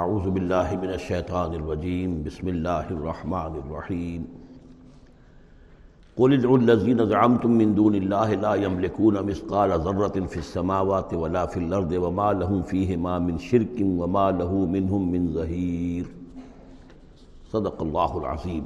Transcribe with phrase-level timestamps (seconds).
[0.00, 4.22] اعوذ باللہ من الشیطان الرجیم، بسم اللہ الرحمن الرحیم۔
[6.16, 11.60] قل ادعوا الذین زعمتم من دون اللہ لا يملكون مثقال ذرة في السماوات ولا في
[11.60, 16.06] الارض وما لهم فيهما من شرك وما له منهم من ظہیر
[17.52, 18.62] صدق اللہ العظیم۔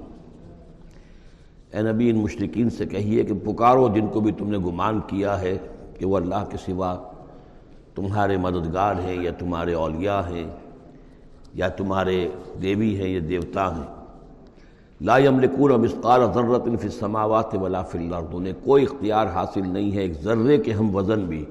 [1.70, 5.40] اے نبی، ان مشرقین سے کہیے کہ پکارو جن کو بھی تم نے گمان کیا
[5.40, 5.57] ہے
[5.99, 6.94] کہ وہ اللہ کے سوا
[7.94, 10.46] تمہارے مددگار ہیں یا تمہارے اولیاء ہیں۔
[11.58, 12.28] یا تمہارے
[12.62, 13.84] دیوی ہیں یا دیوتا ہیں۔
[15.00, 20.00] لا یملکون مثقال ذرۃ فی السماوات ولا فی الارض۔ انہیں کوئی اختیار حاصل نہیں ہے
[20.00, 21.44] ایک ذرے کے ہم وزن بھی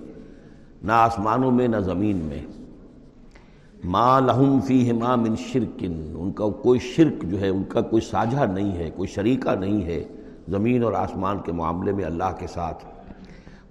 [0.84, 2.42] نہ آسمانوں میں، نہ زمین میں۔
[3.84, 8.46] ما لہم فیہما من شرکن ان کا کوئی شرک جو ہے، ان کا کوئی ساجھا
[8.46, 10.04] نہیں ہے، کوئی شریکہ نہیں ہے
[10.48, 12.86] زمین اور آسمان کے معاملے میں اللہ کے ساتھ۔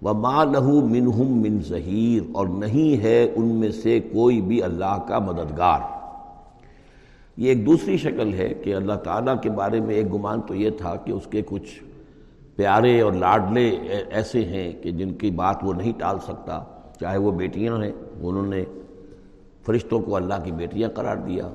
[0.02, 5.18] وما لہو منہم من ظہیر اور نہیں ہے ان میں سے کوئی بھی اللہ کا
[5.18, 6.03] مددگار۔
[7.36, 10.70] یہ ایک دوسری شکل ہے کہ اللہ تعالیٰ کے بارے میں ایک گمان تو یہ
[10.70, 11.84] تھا کہ اس کے کچھ
[12.56, 13.68] پیارے اور لاڈلے
[14.10, 16.64] ایسے ہیں کہ جن کی بات وہ نہیں ٹال سکتا،
[17.00, 18.64] چاہے وہ بیٹیاں ہیں، انہوں نے
[19.66, 21.48] فرشتوں کو اللہ کی بیٹیاں قرار دیا۔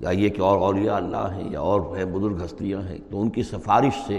[0.00, 3.30] یا یہ کہ اور اولیاء اللہ ہیں یا اور ہیں، بزرگ ہستیاں ہیں، تو ان
[3.30, 4.18] کی سفارش سے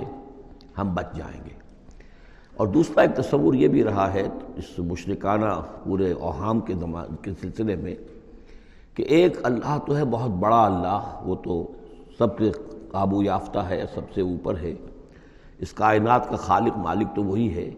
[0.78, 1.56] ہم بچ جائیں گے۔
[2.56, 7.32] اور دوسرا ایک تصور یہ بھی رہا ہے، اس مشرکانہ پورے اوہام کے زمان کے
[7.42, 7.96] سلسلے میں
[8.96, 11.72] کہ ایک اللہ تو ہے بہت بڑا اللہ، وہ تو
[12.18, 12.52] سب کے
[12.92, 14.74] قابو یافتہ ہے، سب سے اوپر ہے۔
[15.60, 17.72] اس کائنات کا خالق، مالک تو وہی ہے۔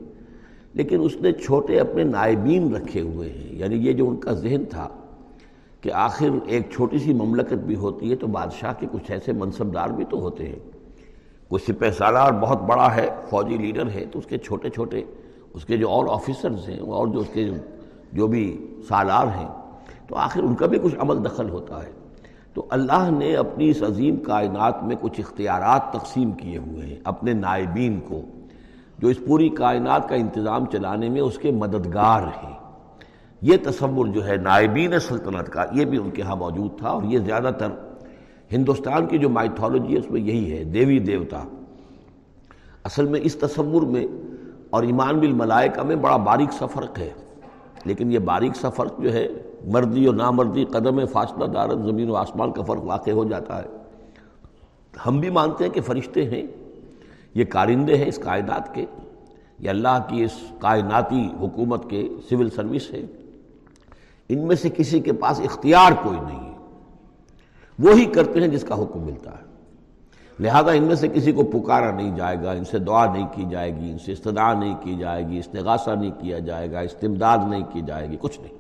[0.73, 4.65] لیکن اس نے چھوٹے اپنے نائبین رکھے ہوئے ہیں۔ یعنی یہ جو ان کا ذہن
[4.69, 4.87] تھا
[5.81, 9.73] کہ آخر ایک چھوٹی سی مملکت بھی ہوتی ہے، تو بادشاہ کے کچھ ایسے منصب
[9.73, 10.59] دار بھی تو ہوتے ہیں۔
[11.49, 15.03] کوئی سپہ سالار بہت بڑا ہے، فوجی لیڈر ہے، تو اس کے چھوٹے چھوٹے،
[15.53, 17.49] اس کے جو اور آفیسرز ہیں، اور جو اس کے
[18.13, 19.47] جو بھی سالار ہیں
[20.07, 21.91] تو آخر ان کا بھی کچھ عمل دخل ہوتا ہے۔
[22.53, 27.33] تو اللہ نے اپنی اس عظیم کائنات میں کچھ اختیارات تقسیم کیے ہوئے ہیں اپنے
[27.33, 28.21] نائبین کو،
[28.99, 32.53] جو اس پوری کائنات کا انتظام چلانے میں اس کے مددگار ہیں۔
[33.41, 37.03] یہ تصور جو ہے نائبین سلطنت کا، یہ بھی ان کے ہاں موجود تھا اور
[37.03, 37.71] یہ زیادہ تر
[38.51, 41.43] ہندوستان کی جو مائتھولوجی ہے اس میں یہی ہے، دیوی دیوتا۔
[42.83, 44.05] اصل میں اس تصور میں
[44.69, 47.09] اور ایمان بالملائکہ میں بڑا باریک سا فرق ہے،
[47.85, 49.27] لیکن یہ باریک سا فرق جو ہے
[49.67, 53.67] مردی اور نامردی قدم فاصلہ دارت زمین و آسمان کا فرق واقع ہو جاتا ہے۔
[55.05, 56.43] ہم بھی مانتے ہیں کہ فرشتے ہیں،
[57.35, 58.85] یہ کارندے ہیں اس کائنات کے۔
[59.59, 63.01] یہ اللہ کی اس کائناتی حکومت کے سول سروس ہے
[64.29, 66.57] ان میں سے کسی کے پاس اختیار کوئی نہیں ہے۔
[67.79, 69.47] وہی کرتے ہیں جس کا حکم ملتا ہے۔
[70.39, 73.43] لہذا ان میں سے کسی کو پکارا نہیں جائے گا، ان سے دعا نہیں کی
[73.49, 77.37] جائے گی، ان سے استدعا نہیں کی جائے گی، استغاثہ نہیں کیا جائے گا، استمداد
[77.49, 78.56] نہیں کی جائے گی، کچھ نہیں۔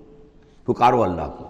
[0.67, 1.43] پکارو اللہ کو۔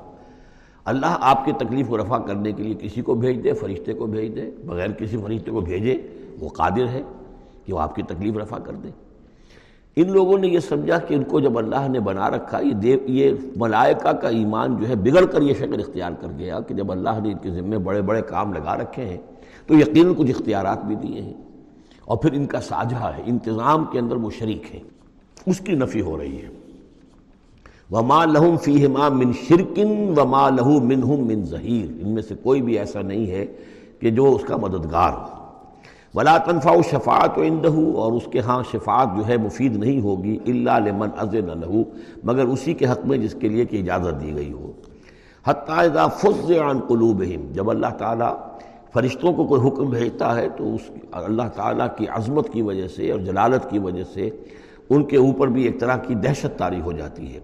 [0.86, 4.06] اللہ آپ کی تکلیف کو رفع کرنے کے لیے کسی کو بھیج دے، فرشتے کو
[4.06, 6.02] بھیج دے، بغیر کسی فرشتے کو بھیجے،
[6.40, 7.02] وہ قادر ہے
[7.66, 8.90] کہ وہ آپ کی تکلیف رفع کر دے۔
[9.96, 13.00] ان لوگوں نے یہ سمجھا کہ ان کو جب اللہ نے بنا رکھا، یہ دیو،
[13.06, 16.92] یہ ملائکہ کا ایمان جو ہے بگڑ کر یہ شکل اختیار کر گیا کہ جب
[16.92, 19.18] اللہ نے ان کے ذمے بڑے بڑے کام لگا رکھے ہیں،
[19.68, 21.34] تو یقیناً کچھ اختیارات بھی دیے ہیں۔
[22.06, 24.80] اور پھر ان کا ساجھا ہے، انتظام کے اندر وہ شریک ہے
[25.46, 26.50] اس کی نفی ہو رہی ہے۔
[27.92, 32.80] وما لہم فیہما من شرکن وما لہو منہم من ظہیر ان میں سے کوئی بھی
[32.80, 33.46] ایسا نہیں ہے
[34.00, 35.38] کہ جو اس کا مددگار ہو۔
[36.16, 40.80] ولا تنفع شفاعت و اور اس کے ہاں شفاعت جو ہے مفید نہیں ہوگی اللہ
[40.86, 41.82] لمن اذن له،
[42.24, 44.72] مگر اسی کے حق میں جس کے لیے کہ اجازت دی گئی ہو۔
[45.46, 48.36] حتی اذا فز عن قلوبہم جب اللہ تعالیٰ
[48.94, 50.82] فرشتوں کو کوئی حکم بھیجتا ہے تو اس
[51.12, 54.30] اللہ تعالیٰ کی عظمت کی وجہ سے اور جلالت کی وجہ سے
[54.90, 57.40] ان کے اوپر بھی ایک طرح کی دہشت تاری ہو جاتی ہے۔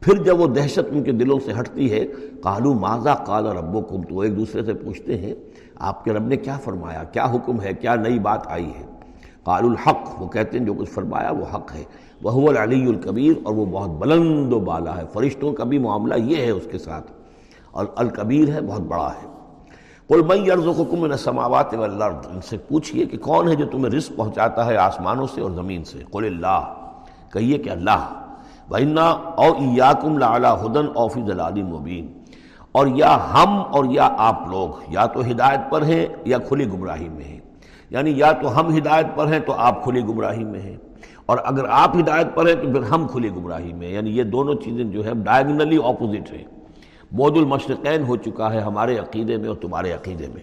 [0.00, 2.06] پھر جب وہ دہشت ان کے دلوں سے ہٹتی ہے
[2.42, 5.34] کالو ماضا کال رب کم تو ایک دوسرے سے پوچھتے ہیں،
[5.76, 8.86] آپ کے رب نے کیا فرمایا؟ کیا حکم ہے؟ کیا نئی بات آئی ہے؟
[9.42, 11.82] قال الحق، وہ کہتے ہیں جو کچھ فرمایا وہ حق ہے۔
[12.22, 16.36] وہ العلی الکبیر، اور وہ بہت بلند و بالا ہے۔ فرشتوں کا بھی معاملہ یہ
[16.36, 17.12] ہے اس کے ساتھ۔
[17.70, 19.28] اور الکبیر ہے، بہت بڑا ہے۔
[20.06, 24.12] قل من یرزقکم من السماوات والارض، ان سے پوچھئے کہ کون ہے جو تمہیں رزق
[24.16, 26.74] پہنچاتا ہے آسمانوں سے اور زمین سے؟ قل اللہ
[27.32, 28.27] کہیے کہ اللہ۔
[28.70, 31.20] وَإِنَّا او ایاکم لَعَلَى هُدًا او فی
[31.62, 32.06] مبین
[32.72, 37.08] اور یا ہم اور یا آپ لوگ یا تو ہدایت پر ہیں یا کھلی گمراہی
[37.08, 37.40] میں ہیں۔
[37.90, 40.76] یعنی یا تو ہم ہدایت پر ہیں تو آپ کھلی گمراہی میں ہیں۔
[41.26, 44.22] اور اگر آپ ہدایت پر ہیں تو پھر ہم کھلی گمراہی میں ہیں۔ یعنی یہ
[44.22, 46.44] دونوں چیزیں جو ہے ڈائگنلی اپوزٹ ہیں۔
[47.12, 50.42] بود المشرقین ہو چکا ہے ہمارے عقیدے میں اور تمہارے عقیدے میں۔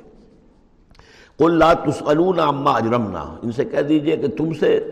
[1.38, 4.92] قل لا تسألون عما اجرمنا ان سے کہہ دیجیے کہ تم سے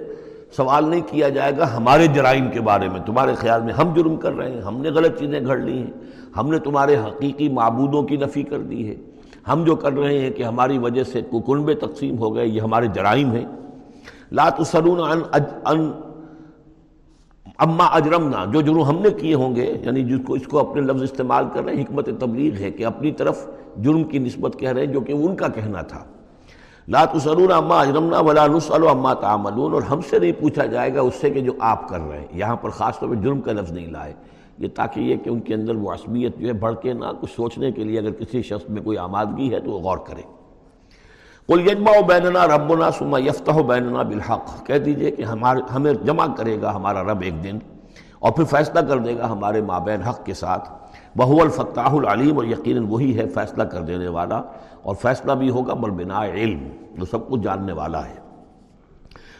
[0.57, 4.15] سوال نہیں کیا جائے گا ہمارے جرائم کے بارے میں۔ تمہارے خیال میں ہم جرم
[4.15, 5.91] کر رہے ہیں، ہم نے غلط چیزیں گھڑ لی ہیں،
[6.37, 8.95] ہم نے تمہارے حقیقی معبودوں کی نفی کر دی ہے۔
[9.47, 12.87] ہم جو کر رہے ہیں کہ ہماری وجہ سے ککنبے تقسیم ہو گئے، یہ ہمارے
[12.87, 13.45] جرائم ہیں۔
[14.31, 15.19] لا تسرون عن
[15.65, 15.91] ان
[17.57, 20.81] اما اجرمنا۔ جو جرم ہم نے کیے ہوں گے یعنی جس کو اس کو اپنے
[20.81, 23.47] لفظ استعمال کر رہے ہیں، حکمت تبلیغ ہے کہ اپنی طرف
[23.81, 26.03] جرم کی نسبت کہہ رہے ہیں، جو کہ ان کا کہنا تھا۔
[26.87, 31.01] لا تسرون اما اجرمنا ولا نسأل اما تعملون اور ہم سے نہیں پوچھا جائے گا
[31.01, 33.51] اس سے کہ جو آپ کر رہے ہیں۔ یہاں پر خاص طور پہ جرم کا
[33.51, 34.13] لفظ نہیں لائے۔
[34.57, 37.31] یہ تاکہ یہ کہ ان کے اندر وہ عصبیت جو ہے بڑھ کے نہ کچھ
[37.35, 40.21] سوچنے کے لیے اگر کسی شخص میں کوئی آمادگی ہے تو وہ غور کرے۔
[41.47, 46.61] قل یجمع بیننا ربنا ثم یفتح بیننا بالحق۔ کہہ دیجیے کہ ہمارے ہمیں جمع کرے
[46.61, 47.59] گا ہمارا رب ایک دن
[48.19, 50.82] اور پھر فیصلہ کر دے گا ہمارے مابین حق کے ساتھ۔
[51.17, 54.41] بہو الفتاح العلیم اور یقیناً وہی ہے فیصلہ کر دینے والا
[54.81, 56.63] اور فیصلہ بھی ہوگا بل بنا علم،
[56.97, 58.21] جو سب کچھ جاننے والا ہے۔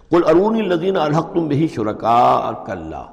[0.09, 3.03] قل ارونی الذین الحق تم بہی شرکا کلّہ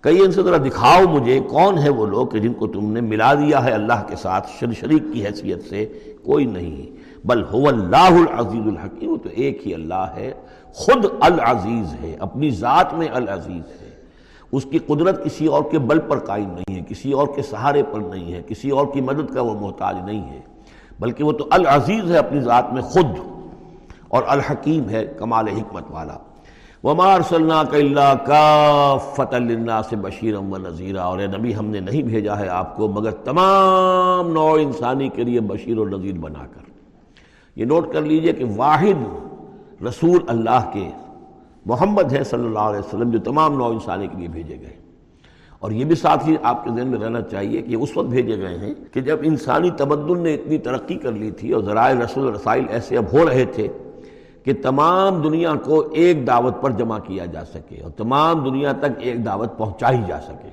[0.00, 3.00] کئی ان سے ذرا دکھاؤ مجھے کون ہے وہ لوگ کہ جن کو تم نے
[3.00, 5.86] ملا دیا ہے اللہ کے ساتھ شر شریک کی حیثیت سے،
[6.24, 10.32] کوئی نہیں۔ بل ہو اللہ العزیز الحکیم تو ایک ہی اللہ ہے،
[10.72, 13.85] خود العزیز ہے، اپنی ذات میں العزیز ہے۔
[14.52, 17.82] اس کی قدرت کسی اور کے بل پر قائم نہیں ہے، کسی اور کے سہارے
[17.82, 20.40] پر نہیں ہے، کسی اور کی مدد کا وہ محتاج نہیں ہے۔
[21.00, 23.18] بلکہ وہ تو العزیز ہے اپنی ذات میں خود،
[24.08, 26.16] اور الحکیم ہے کمال حکمت والا۔
[26.84, 32.48] وما ارسلناک الا کافۃ للناس بشیرا ونذیرا اور اے نبی، ہم نے نہیں بھیجا ہے
[32.48, 36.64] آپ کو، مگر تمام نوع انسانی کے لیے بشیر و نذیر بنا کر۔
[37.56, 40.88] یہ نوٹ کر لیجیے کہ واحد رسول اللہ کے
[41.66, 44.76] محمد ہے صلی اللہ علیہ وسلم، جو تمام نوع انسانی کے لیے بھیجے گئے۔
[45.58, 48.36] اور یہ بھی ساتھ ہی آپ کے ذہن میں رہنا چاہیے کہ اس وقت بھیجے
[48.36, 52.34] گئے ہیں کہ جب انسانی تمدن نے اتنی ترقی کر لی تھی اور ذرائع رسول
[52.34, 53.68] رسائل ایسے اب ہو رہے تھے
[54.44, 58.98] کہ تمام دنیا کو ایک دعوت پر جمع کیا جا سکے اور تمام دنیا تک
[58.98, 60.48] ایک دعوت پہنچائی جا سکے۔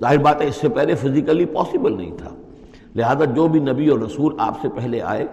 [0.00, 2.30] ظاہر بات ہے، اس سے پہلے فزیکلی پاسبل نہیں تھا۔
[2.96, 5.26] لہذا جو بھی نبی اور رسول آپ سے پہلے آئے،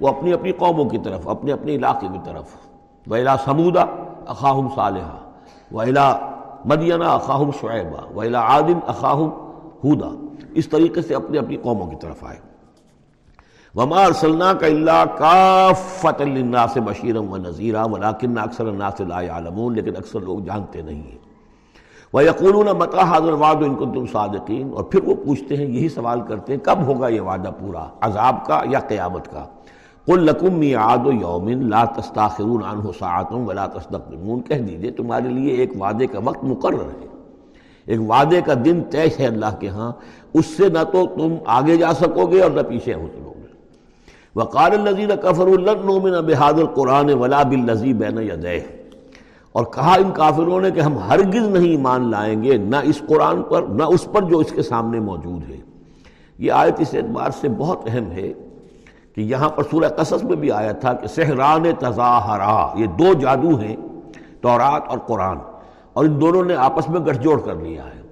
[0.00, 2.44] وہ اپنی اپنی قوموں کی طرف، اپنے اپنے علاقے کی طرف۔
[3.06, 3.84] ویلا سمودہ
[4.26, 5.16] اخاہم صالحہ
[5.72, 6.18] ویلا
[6.64, 9.30] مدینہ اخاہم شعیبہ ویلا عادم اخاہم
[9.84, 12.54] ہودا اس طریقے سے اپنے اپنی قوموں کی طرف آئے۔
[13.74, 19.74] وما ارسلنا کا اللہ کا کافت للناس بشیرا و نذیرا ولکن اکثر الناس لا يعلمون،
[19.74, 21.18] لیکن اکثر لوگ جانتے نہیں ہیں۔
[22.12, 26.52] وَيَقُولُونَ مَتَى هَذَا الْوَعْدُ إِن كُنتُمْ صَادِقِينَ؟ اور پھر وہ پوچھتے ہیں، یہی سوال کرتے
[26.52, 29.44] ہیں، کب ہوگا یہ وعدہ پورا؟ عذاب کا یا قیامت کا؟
[30.06, 35.72] قُلْ لَكُمْ مِيعَادُ يَوْمٍ لَا تَسْتَاخِرُونَ عَنْهُ سَاعَةٌ وَلَا تَسْتَقْدِمُونَ، کہہ دیجیے تمہارے لیے ایک
[35.80, 37.06] وعدے کا وقت مقرر ہے۔
[37.86, 39.92] ایک وعدے کا دن طے ہے اللہ کے ہاں
[40.34, 43.32] اس سے نہ تو تم آگے جا سکو گے اور نہ پیچھے ہو سکو
[44.36, 48.62] وقال الذين كفروا لن نؤمن بهذا القران ولا بالذي بين يديه
[49.52, 53.42] اور کہا ان کافروں نے کہ ہم ہرگز نہیں ایمان لائیں گے، نہ اس قرآن
[53.42, 55.60] پر، نہ اس پر جو اس کے سامنے موجود ہے۔
[56.38, 58.32] یہ آیت اس اعتبار سے بہت اہم ہے
[59.14, 63.56] کہ یہاں پر سورہ قصص میں بھی آیا تھا کہ سہران تظاہرا، یہ دو جادو
[63.56, 63.76] ہیں،
[64.40, 65.38] تورات اور قرآن،
[65.92, 68.02] اور ان دونوں نے آپس میں گٹھ جوڑ کر لیا ہے۔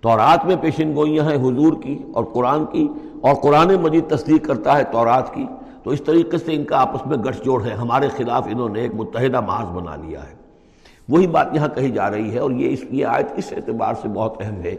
[0.00, 2.88] تورات میں پیشن گوئیاں ہیں حضور کی اور قرآن کی،
[3.20, 5.46] اور قرآن مجید تصدیق کرتا ہے تورات کی۔
[5.82, 8.80] تو اس طریقے سے ان کا آپس میں گٹھ جوڑ ہے۔ ہمارے خلاف انہوں نے
[8.80, 10.34] ایک متحدہ محاذ بنا لیا ہے۔
[11.08, 14.08] وہی بات یہاں کہی جا رہی ہے اور یہ اس، یہ آیت اس اعتبار سے
[14.08, 14.74] بہت اہم ہے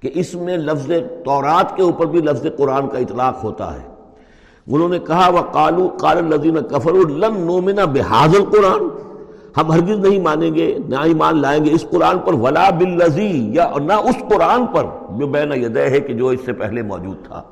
[0.00, 0.90] کہ اس میں لفظ
[1.24, 3.95] تورات کے اوپر بھی لفظ قرآن کا اطلاق ہوتا ہے۔
[4.68, 8.88] انہوں نے کہا وہ کالو کال الزین کفر الن نومنا بحاظ القرآن۔
[9.56, 13.70] ہم ہرگز نہیں مانیں گے، نہ ایمان لائیں گے اس قرآن پر، ولا باللزی یا
[13.82, 14.84] نہ اس قرآن پر،
[15.18, 17.42] جو بین یدہ ہے کہ جو اس سے پہلے موجود تھا۔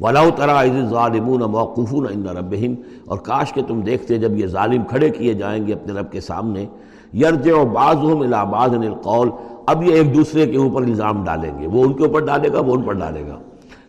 [0.00, 2.74] ولا ترا ظالمون موقفون عند ربہم
[3.06, 6.20] اور کاش کہ تم دیکھتے جب یہ ظالم کھڑے کیے جائیں گے اپنے رب کے
[6.20, 6.66] سامنے۔
[7.14, 9.30] یرجع بعضهم الى بعض القول۔
[9.66, 12.60] اب یہ ایک دوسرے کے اوپر الزام ڈالیں گے۔ وہ ان کے اوپر ڈالے گا،
[12.60, 13.38] وہ ان پر ڈالے گا۔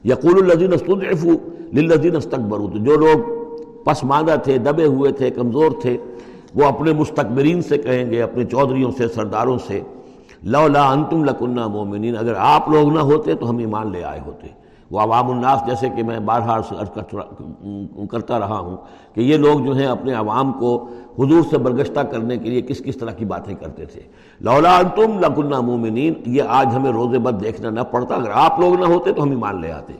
[0.05, 1.35] یقول الذین استضعفوا
[1.73, 3.43] للذین استكبروا تو جو لوگ
[3.83, 5.97] پسماندہ تھے، دبے ہوئے تھے، کمزور تھے،
[6.55, 9.81] وہ اپنے مستقبرین سے کہیں گے اپنے چودھریوں سے، سرداروں سے،
[10.43, 14.62] لولا انتم لکنہ مومنین، اگر آپ لوگ نہ ہوتے تو ہم ایمان لے آئے ہوتے۔
[14.93, 16.61] وہ عوام الناس جیسے کہ میں بارہا
[18.11, 18.77] کرتا رہا ہوں
[19.13, 20.87] کہ یہ لوگ جو ہیں اپنے عوام کو
[21.19, 24.01] حضور سے برگشتہ کرنے کے لیے کس کس طرح کی باتیں کرتے تھے۔
[24.41, 28.79] لولا انتم لکنہ مومنین، یہ آج ہمیں روز بد دیکھنا نہ پڑتا، اگر آپ لوگ
[28.79, 29.93] نہ ہوتے تو ہم ایمان لے آتے۔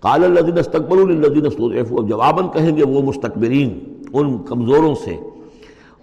[0.00, 3.78] قال الذین استقبلوا للذین جواباً کہیں گے وہ مستقبرین
[4.12, 5.16] ان کمزوروں سے۔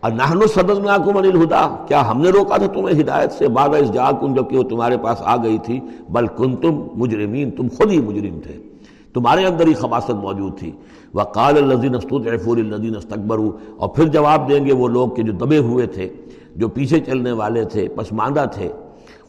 [0.04, 3.94] اور نہن صدقناکم عن الہدا، کیا ہم نے روکا تھا تمہیں ہدایت سے؟ بعد اس
[3.94, 5.80] جاکم جبکہ وہ تمہارے پاس آ گئی تھی؟
[6.10, 8.60] بل کنتم مجرمین، تم خود ہی مجرم تھے۔
[9.14, 10.72] تمہارے اندر ہی خباست موجود تھی۔
[11.14, 15.58] وقال الذین استضعفوا للذین استكبروا اور پھر جواب دیں گے وہ لوگ کہ جو دبے
[15.58, 16.10] ہوئے تھے،
[16.56, 18.70] جو پیچھے چلنے والے تھے پسماندہ تھے۔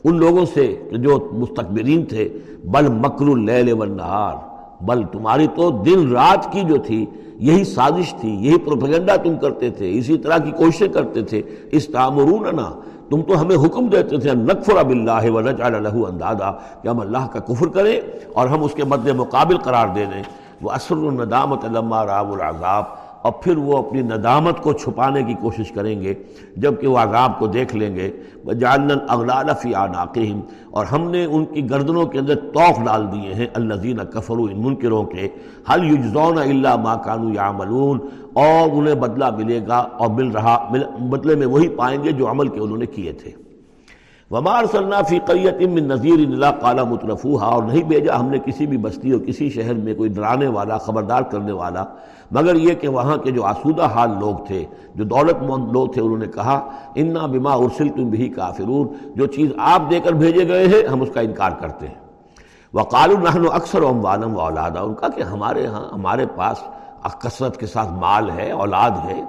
[0.04, 2.28] ان لوگوں سے جو مستقبرین تھے،
[2.64, 4.54] بل مکر اللیل والنہار۔
[4.87, 7.07] بل تمہاری تو دن رات کی جو تھی،
[7.38, 11.87] یہی سازش تھی، یہی پروپیگنڈا تم کرتے تھے، اسی طرح کی کوششیں کرتے تھے۔ اس
[11.87, 12.73] تعمروننا
[13.11, 16.50] تم تو ہمیں حکم دیتے تھے نقفر باللہ ونجعل الہ اندادا،
[16.83, 18.00] کہ ہم اللہ کا کفر کریں
[18.33, 20.23] اور ہم اس کے مد مقابل قرار دے دیں۔
[20.62, 22.85] وہ اثر الندامت علامہ راب العذاب۔
[23.25, 26.14] اور پھر وہ اپنی ندامت کو چھپانے کی کوشش کریں گے
[26.57, 28.11] جبکہ وہ عذاب کو دیکھ لیں گے۔
[28.61, 30.40] جالن اغلال فی عناقہم
[30.71, 34.62] اور ہم نے ان کی گردنوں کے اندر توق ڈال دیے ہیں۔ الذین کفروا ان
[34.62, 35.28] منکروں کے۔
[35.71, 37.99] حل یجزون الا ما کانوا یعملون
[38.33, 40.57] اور انہیں بدلہ ملے گا اور مل رہا
[41.11, 43.44] بدلے میں وہی پائیں گے جو عمل کے انہوں نے کیے تھے۔
[44.35, 48.67] ومار صلی فی قریت من نذیر اللہ قالا مترفوہا، اور نہیں بھیجا ہم نے کسی
[48.67, 51.85] بھی بستی اور کسی شہر میں کوئی ڈرانے والا، خبردار کرنے والا،
[52.33, 54.64] مگر یہ کہ وہاں کے جو آسودہ حال لوگ تھے،
[54.95, 56.57] جو دولت مند لوگ تھے، انہوں نے کہا،
[56.95, 58.87] انا بما ارسل تم بھی کافرون،
[59.17, 61.99] جو چیز آپ دے کر بھیجے گئے ہیں، ہم اس کا انکار کرتے ہیں.
[62.75, 66.62] وقال النحن اکثر اموالم و اولادہ ان کا کہ ہمارے ہاں ہمارے پاس
[67.23, 69.21] کثرت کے ساتھ مال ہے، اولاد ہے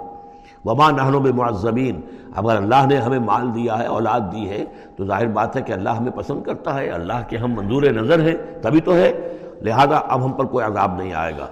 [0.65, 2.01] وما نحن بمعذبین
[2.35, 5.71] اگر اللہ نے ہمیں مال دیا ہے، اولاد دی ہے، تو ظاہر بات ہے کہ
[5.73, 9.97] اللہ ہمیں پسند کرتا ہے۔ اللہ کے ہم منظور نظر ہیں، تبھی تو ہے۔ لہذا
[9.97, 11.47] اب ہم پر کوئی عذاب نہیں آئے گا۔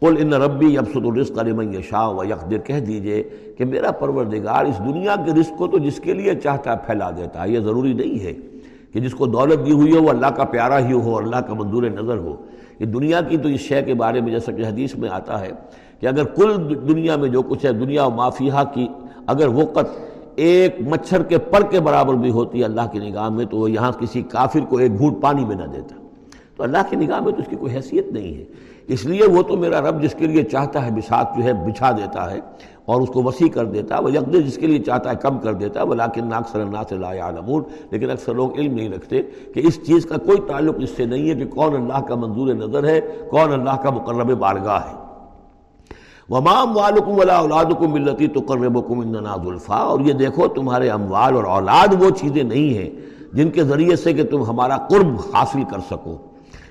[0.00, 3.22] قل ان ربی ابسط الرزق لمن یشاء و یقدر کہہ دیجیے
[3.58, 7.10] کہ میرا پروردگار اس دنیا کے رزق کو تو جس کے لیے چاہتا ہے پھیلا
[7.10, 8.32] دیتا ہے۔ یہ ضروری نہیں ہے
[8.92, 11.54] کہ جس کو دولت دی ہوئی ہو، وہ اللہ کا پیارا ہی ہو اللہ کا
[11.54, 12.36] منظور نظر ہو۔
[12.78, 15.50] یہ دنیا کی تو اس شے کے بارے میں جیسا کہ حدیث میں آتا ہے
[16.04, 18.88] کہ اگر کل دنیا میں جو کچھ ہے، دنیا و مافیہ کی
[19.26, 19.84] اگر وقت
[20.34, 23.70] ایک مچھر کے پر کے برابر بھی ہوتی ہے اللہ کی نگاہ میں، تو وہ
[23.70, 25.96] یہاں کسی کافر کو ایک گھوٹ پانی میں نہ دیتا۔
[26.56, 28.44] تو اللہ کی نگاہ میں تو اس کی کوئی حیثیت نہیں ہے۔
[28.86, 31.90] اس لیے وہ تو میرا رب جس کے لیے چاہتا ہے بسات جو ہے، بچھا
[31.90, 32.40] دیتا ہے
[32.84, 35.38] اور اس کو وسیع کر دیتا ہے وہ یکدے جس کے لیے چاہتا ہے کم
[35.38, 39.22] کر دیتا ہے وہ لاکن ناکثر الناس لا یعلمون۔ لیکن اکثر لوگ علم نہیں رکھتے
[39.22, 42.54] کہ اس چیز کا کوئی تعلق اس سے نہیں ہے کہ کون اللہ کا منظور
[42.54, 45.03] نظر ہے، کون اللہ کا مقرب بارگاہ ہے۔
[46.30, 52.02] ومام والم ولا اولادکم ملتی تقربکم اننا ذلفا اور یہ دیکھو تمہارے اموال اور اولاد
[52.02, 52.90] وہ چیزیں نہیں ہیں
[53.32, 56.16] جن کے ذریعے سے کہ تم ہمارا قرب حاصل کر سکو۔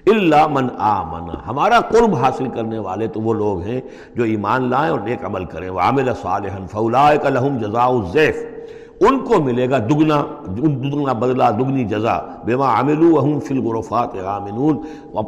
[0.06, 3.82] اللہ من آمن۔ ہمارا قرب حاصل کرنے والے تو وہ لوگ ہیں
[4.16, 8.36] جو ایمان لائیں اور نیک عمل کریں۔ وعمل صالحا فاولائک لہم جزاء الزیف
[9.08, 10.22] ان کو ملے گا دگنا
[10.58, 14.78] دگنا بدلہ، دگنی جزا بیما عملو وہم فی الغرفات غامنون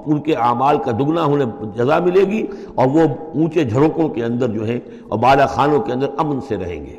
[0.05, 3.01] ان کے اعمال کا دگنا انہیں جزا ملے گی اور وہ
[3.34, 4.79] اونچے جھڑوکوں کے اندر جو ہیں
[5.10, 6.96] اور بالا خانوں کے اندر امن سے رہیں گے۔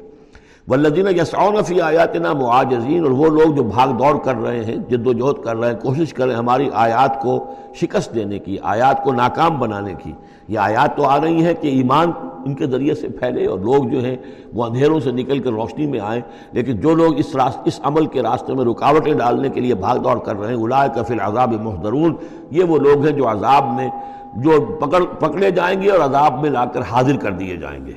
[0.68, 5.06] والذین یسعون فی آیاتنا معاجزین، اور وہ لوگ جو بھاگ دوڑ کر رہے ہیں، جد
[5.06, 7.38] و جہد کر رہے ہیں، کوشش کر رہے ہیں ہماری آیات کو
[7.80, 10.12] شکست دینے کی، آیات کو ناکام بنانے کی۔
[10.48, 12.10] یہ آیات تو آ رہی ہیں کہ ایمان
[12.44, 14.16] ان کے ذریعے سے پھیلے، اور لوگ جو ہیں
[14.54, 16.20] وہ اندھیروں سے نکل کر روشنی میں آئیں۔
[16.52, 19.98] لیکن جو لوگ اس راست، اس عمل کے راستے میں رکاوٹیں ڈالنے کے لیے بھاگ
[19.98, 22.16] دوڑ کر رہے ہیں اولائے کفل عذاب محدرون
[22.50, 23.88] یہ وہ لوگ ہیں جو عذاب میں،
[24.36, 27.92] جو پکڑ، پکڑے جائیں گے اور عذاب میں لا کر حاضر کر دیے جائیں گے۔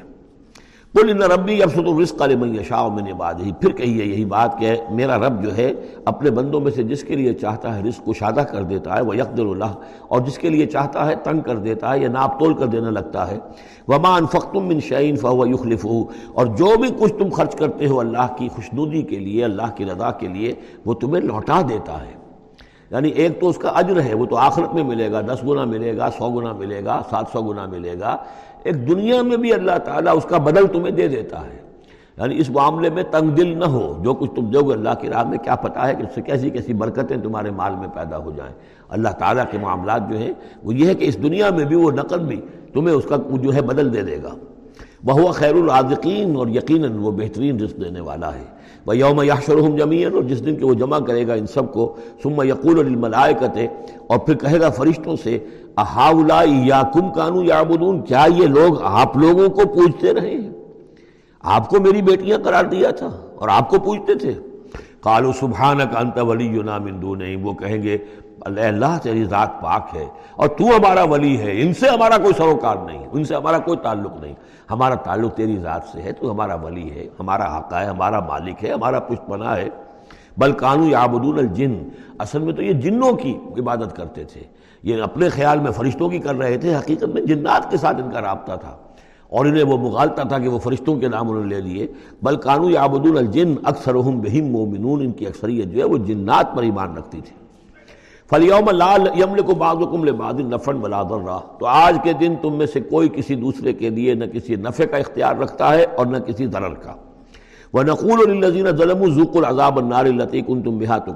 [0.96, 4.75] بول ان ربی اب الرزق لمن یشاء من بعد ہی پھر کہیے یہی بات کہ
[4.91, 5.74] میرا رب جو ہے
[6.05, 9.01] اپنے بندوں میں سے جس کے لیے چاہتا ہے رزق کو شادہ کر دیتا ہے
[9.01, 9.75] وہ یقدر اللہ
[10.08, 12.91] اور جس کے لیے چاہتا ہے تنگ کر دیتا ہے، یا ناپ تول کر دینے
[12.91, 13.39] لگتا ہے۔
[13.88, 16.01] وما انفقتم من شعین فهو يخلفه،
[16.34, 19.86] اور جو بھی کچھ تم خرچ کرتے ہو اللہ کی خوشنودی کے لیے، اللہ کی
[19.86, 20.53] رضا کے لیے،
[20.86, 22.19] وہ تمہیں لوٹا دیتا ہے۔
[22.91, 25.63] یعنی ایک تو اس کا اجر ہے، وہ تو آخرت میں ملے گا، دس گنا
[25.63, 28.17] ملے گا، سو گنا ملے گا، سات سو گنا ملے گا۔
[28.63, 31.60] ایک دنیا میں بھی اللہ تعالیٰ اس کا بدل تمہیں دے دیتا ہے۔
[32.18, 35.08] یعنی اس معاملے میں تنگ دل نہ ہو۔ جو کچھ تم دو گے، اللہ کی
[35.08, 38.18] راہ میں کیا پتہ ہے کہ اس سے کیسی کیسی برکتیں تمہارے مال میں پیدا
[38.18, 38.54] ہو جائیں۔
[38.89, 41.92] اللہ تعالیٰ کے معاملات جو ہیں، وہ یہ ہے کہ اس دنیا میں بھی، وہ
[41.92, 42.42] نقد بھی
[42.74, 44.36] تمہیں اس کا جو ہے بدل دے دے گا۔
[45.04, 48.44] وہ خیر العادقین اور یقیناً وہ بہترین رزق دینے والا ہے۔
[48.86, 51.96] وہ یوم یاشرحم جمین اور جس دن کہ وہ جمع کرے گا ان سب کو،
[52.24, 53.58] ثم یقول الملائکت
[54.08, 55.39] اور پھر کہے گا فرشتوں سے
[55.79, 57.63] احاولا یا کم کانو یا
[58.07, 60.50] کیا یہ لوگ آپ لوگوں کو پوچھتے رہے ہیں؟
[61.41, 64.33] آپ کو میری بیٹیاں قرار دیا تھا اور آپ کو پوچھتے تھے۔
[65.01, 67.98] کالو سبحانک انت ولی من دون نہیں وہ کہیں گے
[68.41, 70.05] اللہ اللہ تیری ذات پاک ہے
[70.36, 73.77] اور تو ہمارا ولی ہے، ان سے ہمارا کوئی سروکار نہیں، ان سے ہمارا کوئی
[73.77, 74.33] تعلق نہیں۔
[74.71, 78.63] ہمارا تعلق تیری ذات سے ہے، تو ہمارا ولی ہے، ہمارا حقہ ہے، ہمارا مالک
[78.63, 79.69] ہے، ہمارا پشت پناہ ہے۔
[80.38, 84.41] بل قانو یعبدون الجن، اصل میں تو یہ جنوں کی عبادت کرتے تھے۔
[84.83, 88.12] یہ اپنے خیال میں فرشتوں کی کر رہے تھے، حقیقت میں جنات کے ساتھ ان
[88.12, 88.77] کا رابطہ تھا۔
[89.29, 91.88] اور انہیں وہ مغالتا تھا کہ وہ فرشتوں کے نام انہوں نے لے لیے۔
[92.24, 96.63] بل قانو یعبدون الجن اکثر بہم مومنون، ان کی اکثریت جو ہے وہ جنات پر
[96.63, 97.36] ایمان رکھتی تھی۔
[98.29, 102.57] فلیوم لال یمل کو بعض حکم لباد نفن بلادر رہا تو آج کے دن تم
[102.57, 106.05] میں سے کوئی کسی دوسرے کے لیے نہ کسی نفع کا اختیار رکھتا ہے اور
[106.05, 106.93] نہ کسی ضرر کا۔
[107.73, 111.11] وہ نقول الزین ظلم ذوق العذاب النار الطیق ان تم بہا تو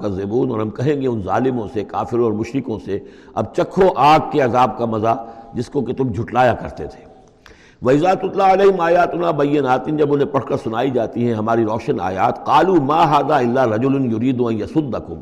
[0.52, 3.00] اور ہم کہیں گے ان ظالموں سے، کافروں اور مشرکوں سے،
[3.34, 7.06] اب چکھو آگ کے عذاب کا مزہ، جس کو کہ تم جھٹلایا کرتے تھے۔
[7.82, 12.46] وَإِذَا تُطْلَعَ عَلَيْهِمْ آيَاتُنَا بَيِّنَاتٍ، جب انہیں پڑھ کر سنائی جاتی ہیں ہماری روشن آیات،
[12.46, 15.18] قَالُوا مَا هَذَا إِلَّا رَجُلٌ يُرِيدُ أَن يَسُدَّكُمْ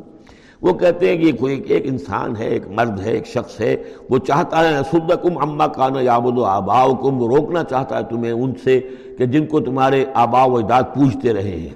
[0.62, 3.76] وہ کہتے ہیں کہ یہ کوئی ایک انسان ہے، ایک مرد ہے، ایک شخص ہے،
[4.10, 8.80] وہ چاہتا ہے يَسُدَّكُمْ عَمَّا كَانَ يَعْبُدُ آبَاؤُكُمْ، وہ روکنا چاہتا ہے تمہیں ان سے
[9.22, 11.70] کہ جن کو تمہارے آبا و اجداد پوچھتے رہے ہیں۔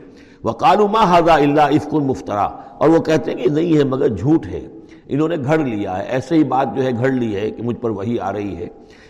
[0.43, 2.47] وَقَالُوا مَا هَذَا إِلَّا إِفْكٌ مُفْتَرَى
[2.77, 4.67] اور وہ کہتے ہیں کہ نہیں ہے، مگر جھوٹ ہے۔
[5.07, 7.75] انہوں نے گھڑ لیا ہے۔ ایسے ہی بات جو ہے، گھڑ لی ہے کہ مجھ
[7.75, 8.67] پر وہی آ رہی ہے۔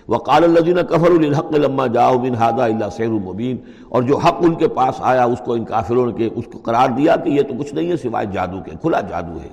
[0.08, 3.58] وقال الذين كفروا للحق لما جاءوا من هذا الا سحر مبين
[3.90, 6.90] اور جو حق ان کے پاس آیا، اس کو ان کافروں نے اس کو قرار
[6.90, 9.50] دیا کہ یہ تو کچھ نہیں ہے، سوائے جادو کے، کھلا جادو ہے۔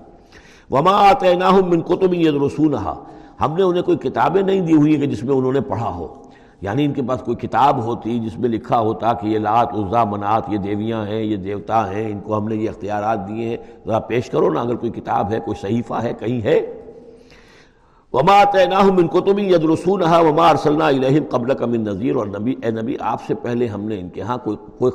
[0.70, 2.94] وما اتيناهم من كتب يدرسونها
[3.40, 6.21] ہم نے انہیں کوئی کتابیں نہیں دی ہوئی کہ جس میں انہوں نے پڑھا ہو۔
[6.62, 10.04] یعنی ان کے پاس کوئی کتاب ہوتی جس میں لکھا ہوتا کہ یہ لات، عزا،
[10.04, 13.56] منات، یہ دیویاں ہیں، یہ دیوتا ہیں، ان کو ہم نے یہ اختیارات دیے ہیں،
[13.86, 16.60] ذرا پیش کرو نا، اگر کوئی کتاب ہے، کوئی صحیفہ ہے، کہیں ہے۔
[18.12, 22.96] وما تعناہم من کتبی یدرسونہا وما ارسلنا الیہم قبل من نذیر اور نبی اے نبی،
[23.00, 24.92] آپ سے پہلے ہم نے ان کے ہاں کوئی کوئی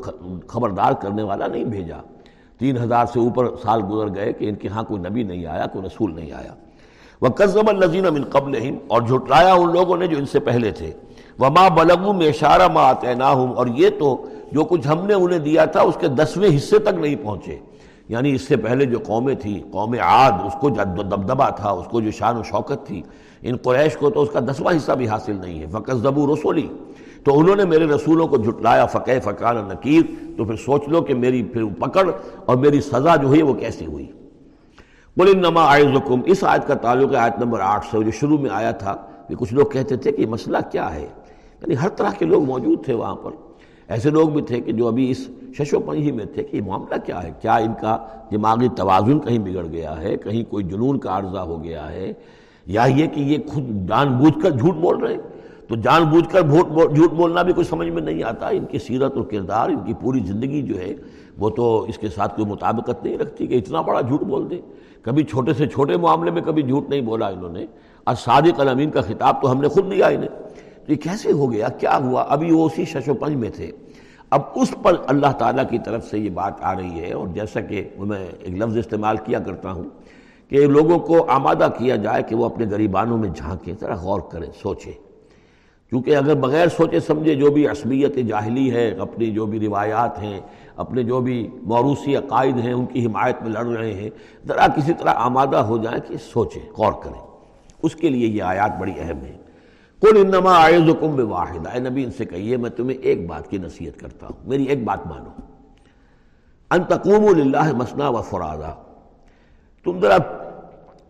[0.48, 1.98] خبردار کرنے والا نہیں بھیجا۔
[2.60, 5.66] تین ہزار سے اوپر سال گزر گئے کہ ان کے ہاں کوئی نبی نہیں آیا،
[5.66, 6.54] کوئی رسول نہیں آیا۔
[7.22, 10.92] وَقَذَّبَ الَّذِينَ مِن قَبْلِهِمْ اور جھٹلایا ان لوگوں نے جو ان سے پہلے تھے۔
[11.40, 15.82] وما بلغوا میشارہ ما اتیناہم اور یہ تو جو کچھ ہم نے انہیں دیا تھا
[15.82, 17.58] اس کے دسویں حصے تک نہیں پہنچے۔
[18.10, 21.86] یعنی اس سے پہلے جو قومیں تھیں، قوم عاد، اس کو جو دبدبا تھا، اس
[21.86, 23.02] کو جو شان و شوکت تھی،
[23.42, 26.68] ان قریش کو تو اس کا دسواں حصہ بھی حاصل نہیں ہے۔ فقط زبو رسولی
[27.24, 30.02] تو انہوں نے میرے رسولوں کو جھٹلایا فقہ فقان نقیر
[30.38, 32.10] تو پھر سوچ لو کہ میری پھر پکڑ
[32.46, 34.12] اور میری سزا جو ہوئی وہ کیسی ہوئی۔
[35.18, 38.50] بول انما آئزکم اس آیت کا تعلق ہے آیت نمبر آٹھ سے، جو شروع میں
[38.50, 38.96] آیا تھا،
[39.28, 41.08] کہ کچھ لوگ کہتے تھے کہ مسئلہ کیا ہے؟
[41.62, 43.32] یعنی ہر طرح کے لوگ موجود تھے وہاں پر۔
[43.88, 46.62] ایسے لوگ بھی تھے کہ جو ابھی اس شش و پنجی میں تھے کہ یہ
[46.62, 47.98] معاملہ کیا ہے؟ کیا ان کا
[48.32, 52.14] دماغی توازن کہیں بگڑ گیا ہے؟ کہیں کوئی جنون کا عرضہ ہو گیا ہے؟
[52.66, 55.22] یا یہ کہ یہ خود جان بوجھ کر جھوٹ بول رہے ہیں؟
[55.68, 56.42] تو جان بوجھ کر
[56.96, 59.94] جھوٹ بولنا بھی کوئی سمجھ میں نہیں آتا۔ ان کی سیرت اور کردار، ان کی
[59.94, 60.96] پوری زندگی جو ہے،
[61.38, 64.62] وہ تو اس کے ساتھ کوئی مطابقت نہیں رکھتی کہ اتنا بڑا جھوٹ بول دیں
[65.02, 67.66] کبھی چھوٹے سے چھوٹے معاملے میں کبھی جھوٹ نہیں بولا انہوں نے۔
[68.04, 70.47] اور صادق الامین کا خطاب تو ہم نے خود دیا انہیں۔
[70.88, 73.72] یہ کیسے ہو گیا؟ کیا ہوا؟ ابھی وہ اسی شش و پنج میں تھے۔
[74.30, 77.62] اب اس پر اللہ تعالیٰ کی طرف سے یہ بات آ رہی ہے اور جیسا
[77.62, 79.84] کہ میں ایک لفظ استعمال کیا کرتا ہوں
[80.50, 84.50] کہ لوگوں کو آمادہ کیا جائے کہ وہ اپنے غریبانوں میں جھانکیں، ذرا غور کریں،
[84.62, 84.92] سوچیں۔
[85.90, 90.40] کیونکہ اگر بغیر سوچے سمجھے جو بھی عصبیت جاہلی ہے، اپنی جو بھی روایات ہیں،
[90.76, 94.10] اپنے جو بھی موروثی عقائد ہیں، ان کی حمایت میں لڑ رہے ہیں،
[94.48, 97.22] ذرا کسی طرح آمادہ ہو جائیں کہ سوچیں، غور کریں۔
[97.84, 99.47] اس کے لیے یہ آیات بڑی اہم ہیں۔
[100.02, 104.00] کل انما آئزکم بواحد اے نبی، ان سے کہیے، میں تمہیں ایک بات کی نصیحت
[104.00, 105.30] کرتا ہوں۔ میری ایک بات مانو۔
[106.72, 108.74] ان تقوم للہ مسنا و فرادا
[109.84, 110.18] تم ذرا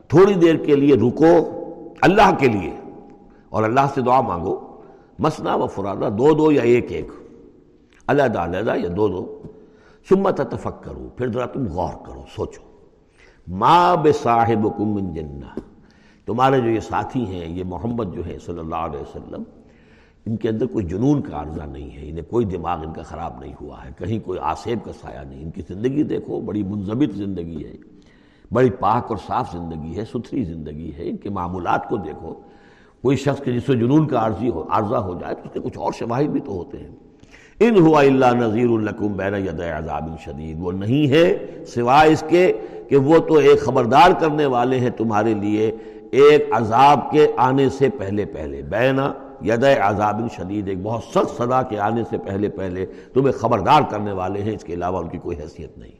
[0.07, 1.63] تھوڑی دیر کے لیے رکو،
[2.01, 2.73] اللہ کے لیے۔
[3.49, 4.81] اور اللہ سے دعا مانگو۔
[5.19, 7.07] مسنا و فرادا دو دو یا ایک ایک۔
[8.07, 9.41] علیحدہ علیحدہ یا دو دو۔
[10.09, 12.61] سمت تفک کرو پھر ذرا تم غور کرو، سوچو۔
[13.47, 15.59] ماں بے صاحب من جنہ۔
[16.27, 19.43] تمہارے جو یہ ساتھی ہیں، یہ محمد جو ہے صلی اللہ علیہ وسلم،
[20.25, 23.39] ان کے اندر کوئی جنون کا عرضہ نہیں ہے، انہیں کوئی دماغ ان کا خراب
[23.39, 27.15] نہیں ہوا ہے، کہیں کوئی آسیب کا سایہ نہیں، ان کی زندگی دیکھو، بڑی منظمت
[27.15, 27.73] زندگی ہے،
[28.51, 32.33] بڑی پاک اور صاف زندگی ہے، ستھری زندگی ہے، ان کے معمولات کو دیکھو،
[33.01, 35.59] کوئی شخص کے جس سے جنون کا عارضی ہو عارضہ ہو جائے تو اس کے
[35.59, 36.91] کچھ اور شواہد بھی تو ہوتے ہیں۔
[37.59, 41.25] ان ہوا اللہ نذیر القم بین ید عذاب شدید، وہ نہیں ہے
[41.65, 42.51] سوائے اس کے
[42.89, 45.71] کہ وہ تو ایک خبردار کرنے والے ہیں تمہارے لیے
[46.11, 51.61] ایک عذاب کے آنے سے پہلے پہلے، بینا ید عذاب شدید، ایک بہت سخت صدا
[51.61, 55.17] کے آنے سے پہلے پہلے تمہیں خبردار کرنے والے ہیں، اس کے علاوہ ان کی
[55.17, 55.91] کوئی حیثیت نہیں۔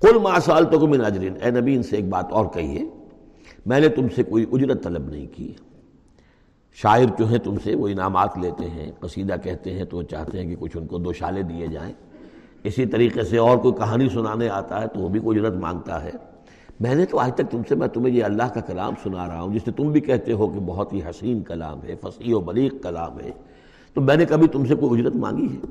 [0.00, 2.84] کل ماسال تو من اجرین، اے نبی، ان سے ایک بات اور کہیے،
[3.66, 5.52] میں نے تم سے کوئی اجرت طلب نہیں کی۔
[6.72, 10.38] شاعر جو ہیں تم سے، وہ انعامات لیتے ہیں، قصیدہ کہتے ہیں، تو وہ چاہتے
[10.38, 11.92] ہیں کہ کچھ ان کو دو شالے دیے جائیں۔
[12.64, 16.04] اسی طریقے سے اور کوئی کہانی سنانے آتا ہے، تو وہ بھی کوئی اجرت مانگتا
[16.04, 16.10] ہے۔
[16.80, 19.40] میں نے تو آج تک تم سے میں تمہیں یہ اللہ کا کلام سنا رہا
[19.40, 22.40] ہوں جس سے تم بھی کہتے ہو کہ بہت ہی حسین کلام ہے، فصیح و
[22.40, 23.30] بلیغ کلام ہے۔
[23.94, 25.66] تو میں نے کبھی تم سے کوئی اجرت مانگی ہے؟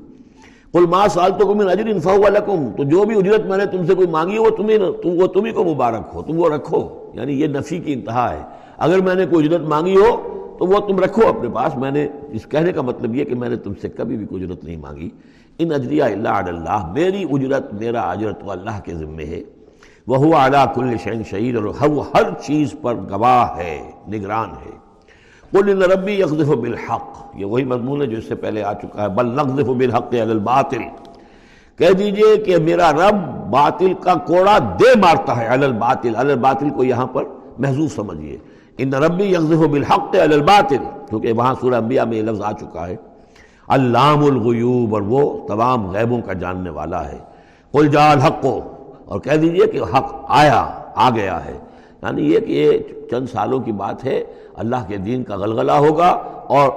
[0.72, 3.86] کل ماں سال تو کوئی اجر انفا لکم۔ تو جو بھی اجرت میں نے تم
[3.86, 7.40] سے کوئی مانگی وہ تمہیں تم وہ تمہیں کو مبارک ہو، تم وہ رکھو۔ یعنی
[7.40, 8.42] یہ نفی کی انتہا ہے۔
[8.78, 12.08] اگر میں نے کوئی اجرت مانگی ہو، تو وہ تم رکھو اپنے پاس۔ میں نے
[12.30, 14.76] اس کہنے کا مطلب یہ کہ میں نے تم سے کبھی بھی کوئی اجرت نہیں
[14.76, 15.08] مانگی۔
[15.58, 19.42] ان اجریہ اللہ اللہ، میری اجرت، میرا اجرت وہ اللہ کے ذمے ہے۔
[20.06, 21.64] وہ اعلیٰ کل شہن شہید اور
[22.14, 24.70] ہر چیز پر گواہ ہے، نگران ہے۔
[25.52, 29.08] کل ربی یکف بالحق، یہ وہی مضمون ہے جو اس سے پہلے آ چکا ہے۔
[29.08, 30.82] بل نقذف بالحق الباطل۔
[31.78, 36.70] کہہ دیجیے کہ میرا رب باطل کا کوڑا دے مارتا ہے الل باطل الل باطل
[36.70, 37.24] کو یہاں پر
[37.58, 38.38] محضوظ سمجھیے
[38.78, 42.88] ان ربی یغزف بالحق الل باطل کیونکہ وہاں سورہ انبیاء میں یہ لفظ آ چکا
[42.88, 42.96] ہے۔
[43.68, 47.18] علام الغیوب، اور وہ تمام غیبوں کا جاننے والا ہے۔
[47.72, 48.46] قل جا الحق
[49.04, 51.58] اور کہہ دیجیے کہ حق آیا، آ گیا ہے۔
[52.02, 52.78] یعنی یہ کہ یہ
[53.10, 56.08] چند سالوں کی بات ہے، اللہ کے دین کا غلغلہ ہوگا
[56.46, 56.68] اور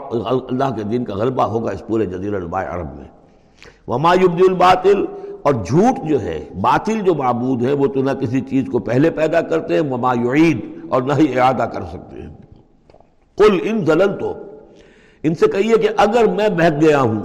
[0.49, 3.07] اللہ کے دین کا غلبہ ہوگا اس پورے جزیر الباء عرب میں۔
[3.87, 5.05] وما یبدی الباطل،
[5.41, 9.09] اور جھوٹ جو ہے، باطل جو معبود ہے، وہ تو نہ کسی چیز کو پہلے
[9.09, 10.59] پیدا کرتے ہیں، وما یعید
[10.89, 12.35] اور نہ ہی اعادہ کر سکتے ہیں۔
[13.35, 14.33] قل ان ضلل تو
[15.23, 17.21] ان سے کہیے کہ اگر میں بہت گیا ہوں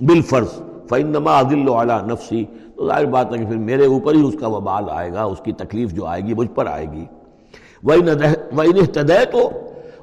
[0.00, 2.44] بالفرض فَإِنَّمَا عَدِلُّ عَلَى نَفْسِي
[2.76, 5.40] تو ظاہر بات ہے کہ پھر میرے اوپر ہی اس کا وبال آئے گا، اس
[5.40, 7.04] کی تکلیف جو آئے گی مجھ پر آئے گی۔
[7.84, 8.10] وَإِنِ
[8.58, 9.50] اهْتَدَيْتُ تو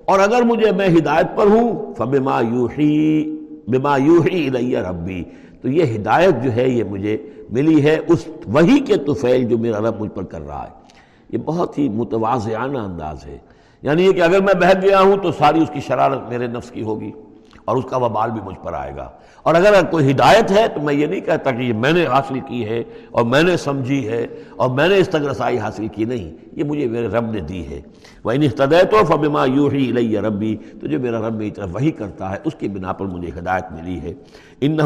[0.05, 3.23] اور اگر مجھے میں ہدایت پر ہوں، فَبِمَا يُوحِي
[3.67, 5.23] بِمَا يُوحِي إِلَيَّ رَبِّي۔
[5.61, 7.17] تو یہ ہدایت جو ہے، یہ مجھے
[7.49, 10.83] ملی ہے اس وہی کے طفیل جو میرا رب مجھ پر کر رہا ہے۔
[11.29, 13.37] یہ بہت ہی متوازیانہ انداز ہے۔
[13.81, 16.71] یعنی یہ کہ اگر میں بہت گیا ہوں تو ساری اس کی شرارت میرے نفس
[16.71, 17.11] کی ہوگی۔
[17.65, 19.09] اور اس کا وبال بھی مجھ پر آئے گا۔
[19.43, 22.39] اور اگر کوئی ہدایت ہے تو میں یہ نہیں کہتا کہ یہ میں نے حاصل
[22.39, 26.05] کی ہے اور میں نے سمجھی ہے اور میں نے اس تک رسائی حاصل کی
[26.05, 27.81] نہیں۔ یہ مجھے میرے رب نے دی ہے۔
[28.23, 31.91] وہ انتدیت و فبما یوں ہی لئی ربی تو جو میرا رب میری طرف وہی
[31.91, 34.13] کرتا ہے، اس کی بنا پر مجھے ہدایت ملی ہے۔
[34.61, 34.77] ان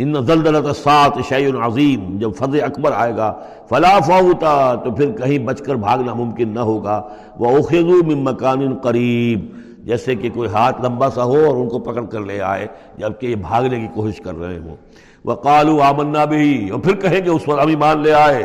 [0.00, 3.32] ان زلزلت سات شعی عظیم جب فض اکبر آئے گا،
[3.68, 7.02] فلا فوتا تو پھر کہیں بچ کر بھاگنا ممکن نہ ہوگا۔
[7.38, 9.40] وہ اخذو من مکان قریب
[9.78, 12.66] جیسے کہ کوئی ہاتھ لمبا سا ہو اور ان کو پکڑ کر لے آئے،
[12.98, 14.76] جبکہ یہ بھاگنے کی کوشش کر رہے ہوں۔
[15.24, 18.42] وہ کالو آمنا بھی اور پھر کہیں گے اس پر ہم ایمان لے آئے۔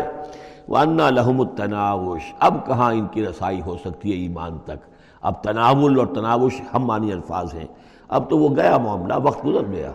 [0.67, 4.79] وہ انا لحم التناوش، اب کہاں ان کی رسائی ہو سکتی ہے ایمان تک؟
[5.21, 7.67] اب تناول اور تناوش ہم مانی الفاظ ہیں۔
[8.07, 9.91] اب تو وہ گیا معاملہ، وقت گزر گیا۔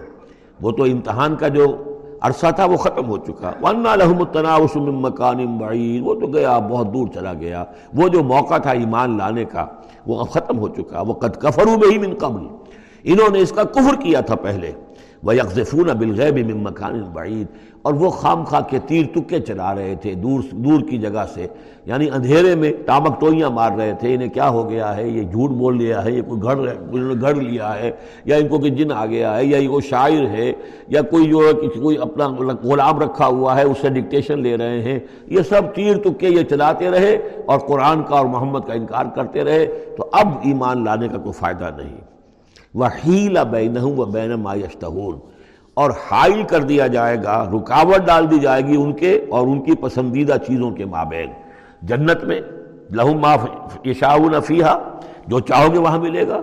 [0.62, 1.76] وہ تو امتحان کا جو
[2.20, 6.58] عرصہ تھا وہ ختم ہو چکا۔ ورنہ لحم التناوش من مکان بعید وہ تو گیا،
[6.58, 9.66] بہت دور چلا گیا۔ وہ جو موقع تھا ایمان لانے کا،
[10.06, 12.46] وہ ختم ہو چکا۔ وہ قد کفروا بہی من قبل۔
[13.04, 14.72] انہوں نے اس کا کفر کیا تھا پہلے۔
[15.22, 17.46] وہ یکفون بالغیب من مکان بعید
[17.82, 21.46] اور وہ خام خواہ کے تیر تکے چلا رہے تھے دور دور کی جگہ سے
[21.86, 25.50] یعنی اندھیرے میں ٹامک ٹوئیاں مار رہے تھے، انہیں کیا ہو گیا ہے؟ یہ جھوٹ
[25.50, 26.56] بول لیا ہے، یہ کوئی گھڑ
[27.20, 27.90] گھڑ لیا ہے،
[28.24, 30.52] یا ان کو کہ جن آ گیا ہے، یا یہ وہ شاعر ہے،
[30.88, 32.28] یا کوئی جو ہے کوئی اپنا
[32.62, 36.42] غلام رکھا ہوا ہے، اس سے ڈکٹیشن لے رہے ہیں۔ یہ سب تیر تکے یہ
[36.42, 41.08] چلاتے رہے اور قرآن کا اور محمد کا انکار کرتے رہے۔ تو اب ایمان لانے
[41.08, 42.07] کا کوئی فائدہ نہیں۔
[42.74, 45.18] وحیل بین و بین ما یشتہون۔
[45.74, 49.62] اور حائل کر دیا جائے گا، رکاوٹ ڈال دی جائے گی ان کے اور ان
[49.62, 51.30] کی پسندیدہ چیزوں کے مابین۔
[51.82, 52.40] جنت میں
[52.90, 53.36] لہم ما
[53.84, 54.78] یشاؤن فیہا،
[55.26, 56.40] جو چاہو گے وہاں ملے گا۔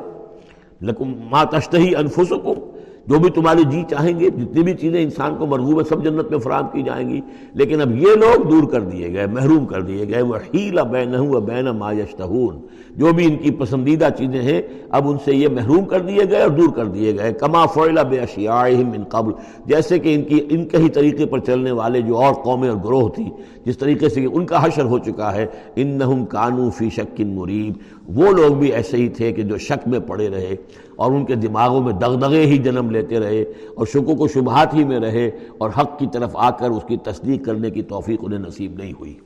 [0.82, 2.75] لکم ما تشتہی انفسکم۔
[3.08, 6.32] جو بھی تمہاری جی چاہیں گے، جتنی بھی چیزیں انسان کو مرغوب ہے، سب جنت
[6.32, 7.22] میں فراہم کی جائیں گی۔
[7.54, 11.16] لیکن اب یہ لوگ دور کر دیے گئے، محروم کر دیے گئے۔ وہ ہیلا بین
[11.46, 12.60] بین ما یشتہون
[12.96, 16.42] جو بھی ان کی پسندیدہ چیزیں ہیں، اب ان سے یہ محروم کر دیے گئے
[16.42, 19.32] اور دور کر دیے گئے۔ کما فعلا بے اشیائہم من قبل۔
[19.66, 22.78] جیسے کہ ان کی، ان کے ہی طریقے پر چلنے والے جو اور قومیں اور
[22.86, 23.26] گروہ تھی،
[23.66, 27.74] جس طریقے سے ان کا حشر ہو چکا ہے انہم کانو فی شک مریب
[28.08, 30.56] وہ لوگ بھی ایسے ہی تھے کہ جو شک میں پڑے رہے۔
[30.96, 33.42] اور ان کے دماغوں میں دغدغے ہی جنم لیتے رہے
[33.76, 36.98] اور شکو کو شبہات ہی میں رہے اور حق کی طرف آ کر اس کی
[36.98, 39.20] تصدیق کرنے کی توفیق انہیں نصیب نہیں ہوئی۔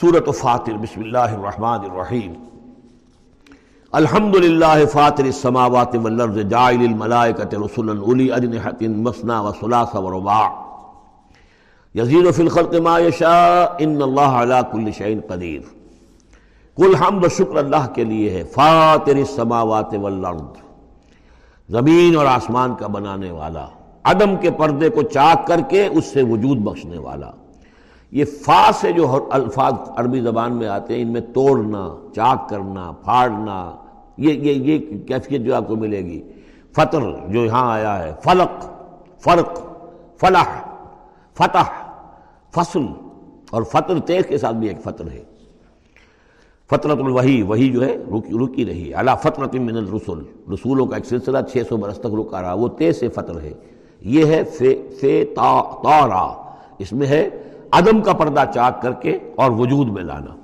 [0.00, 2.32] سورة فاتر، بسم اللہ الرحمن الرحیم۔
[3.92, 10.48] الحمد للہ فاتر السماوات والارض جائل الملائکت رسلا اولی اجنحت مسنا و سلاس و رباع
[11.94, 15.77] یزید فی الخلق ما یشاء، ان اللہ علا کل شئین قدیر۔
[16.78, 20.62] کل حمد و شکر اللہ کے لیے ہے فاتر السماوات والارض،
[21.68, 23.66] زمین اور آسمان کا بنانے والا،
[24.04, 27.30] عدم کے پردے کو چاک کر کے اس سے وجود بخشنے والا۔
[28.12, 32.90] یہ فا سے جو الفاظ عربی زبان میں آتے ہیں، ان میں توڑنا، چاک کرنا،
[33.04, 33.76] پھاڑنا،
[34.16, 36.20] یہ یہ یہ کیفیت جو آپ کو ملے گی۔
[36.76, 38.64] فطر جو یہاں آیا ہے، فلق،
[39.20, 39.58] فرق،
[40.20, 40.56] فلاح،
[41.36, 41.68] فتح،
[42.54, 42.86] فصل،
[43.50, 45.24] اور فطر تیز کے ساتھ بھی ایک فطر ہے۔
[46.70, 51.06] فطرت الوحی وہی جو ہے، رکی رکی رہی اللہ فطرت من الرسول رسولوں کا ایک
[51.06, 53.52] سلسلہ چھ سو برس تک رکا رہا، وہ تیز سے فطر ہے۔
[54.00, 57.28] یہ ہے فے فے تا، تارا۔ اس میں ہے
[57.72, 60.36] عدم کا پردہ چاک کر کے اور وجود میں لانا۔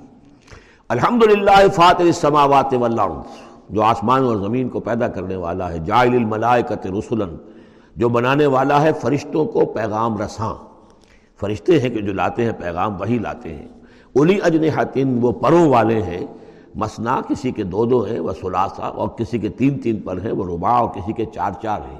[0.89, 3.27] الحمدللہ فاتر السماوات والارض،
[3.69, 7.25] جو آسمان اور زمین کو پیدا کرنے والا ہے۔ جائل الملائکت رسلا،
[7.95, 10.55] جو بنانے والا ہے، فرشتوں کو پیغام رساں۔
[11.39, 13.67] فرشتے ہیں کہ جو لاتے ہیں، پیغام وہی لاتے ہیں۔
[14.15, 16.25] الی اجنحتن وہ پروں والے ہیں۔
[16.75, 20.31] مسنا کسی کے دو دو ہیں، وہ سلاسا اور کسی کے تین تین پر ہیں،
[20.31, 21.99] وہ ربا اور کسی کے چار چار ہیں۔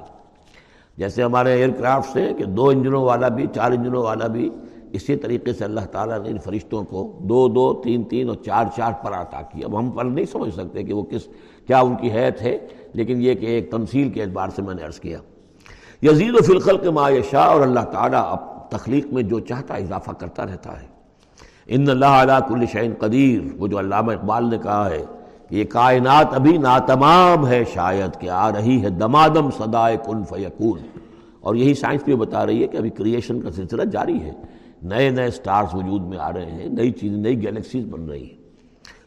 [0.96, 4.50] جیسے ہمارے ایئر کرافٹ ہیں کہ دو انجنوں والا بھی، چار انجنوں والا بھی،
[4.92, 8.64] اسی طریقے سے اللہ تعالیٰ نے ان فرشتوں کو دو دو، تین تین اور چار
[8.76, 11.28] چار پر عطا کیا۔ اب ہم پر نہیں سمجھ سکتے کہ وہ کس،
[11.66, 12.58] کیا ان کی حیت ہے،
[12.92, 15.18] لیکن یہ کہ ایک تنصیل کے اعتبار سے میں نے عرض کیا۔
[16.02, 20.10] یزید و فلخل کے ما شاہ اور اللہ تعالیٰ اب تخلیق میں جو چاہتا اضافہ
[20.10, 20.95] کرتا رہتا ہے۔
[21.68, 25.04] ان اللہ علیہ کل شعین قدیر، وہ جو علامہ اقبال نے کہا ہے
[25.48, 30.78] کہ یہ کائنات ابھی ناتمام ہے شاید کہ آ رہی ہے دمادم صدائے کن فیکون۔
[31.40, 34.30] اور یہی سائنس بھی بتا رہی ہے کہ ابھی کریشن کا سلسلہ جاری ہے۔
[34.82, 38.36] نئے نئے سٹارز وجود میں آ رہے ہیں، نئی چیزیں، نئی گیلیکسیز بن رہی ہیں۔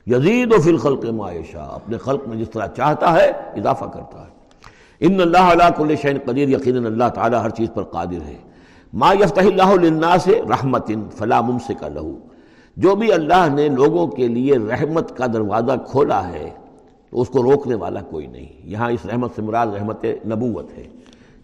[0.08, 4.40] یزید و فی الخلق معاشہ اپنے خلق میں جس طرح چاہتا ہے اضافہ کرتا ہے۔
[5.00, 8.38] ان اللہ علیہ کل شعین قدیر، یقیناً اللہ تعالیٰ ہر چیز پر قادر ہے۔
[8.94, 12.16] ما یفتح اللہ للناس رحمت فلا ممسک لہو۔
[12.82, 16.50] جو بھی اللہ نے لوگوں کے لیے رحمت کا دروازہ کھولا ہے،
[17.10, 20.88] تو اس کو روکنے والا کوئی نہیں۔ یہاں اس رحمت سے مراد رحمت نبوت ہے۔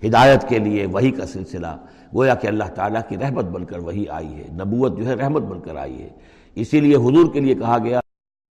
[0.08, 1.78] ہدایت کے لیے وہی کا سلسلہ،
[2.16, 5.42] گویا کہ اللہ تعالیٰ کی رحمت بن کر وہی آئی ہے۔ نبوت جو ہے رحمت
[5.42, 6.10] بن کر آئی ہے۔
[6.56, 8.00] اسی لیے حضور کے لیے کہا گیا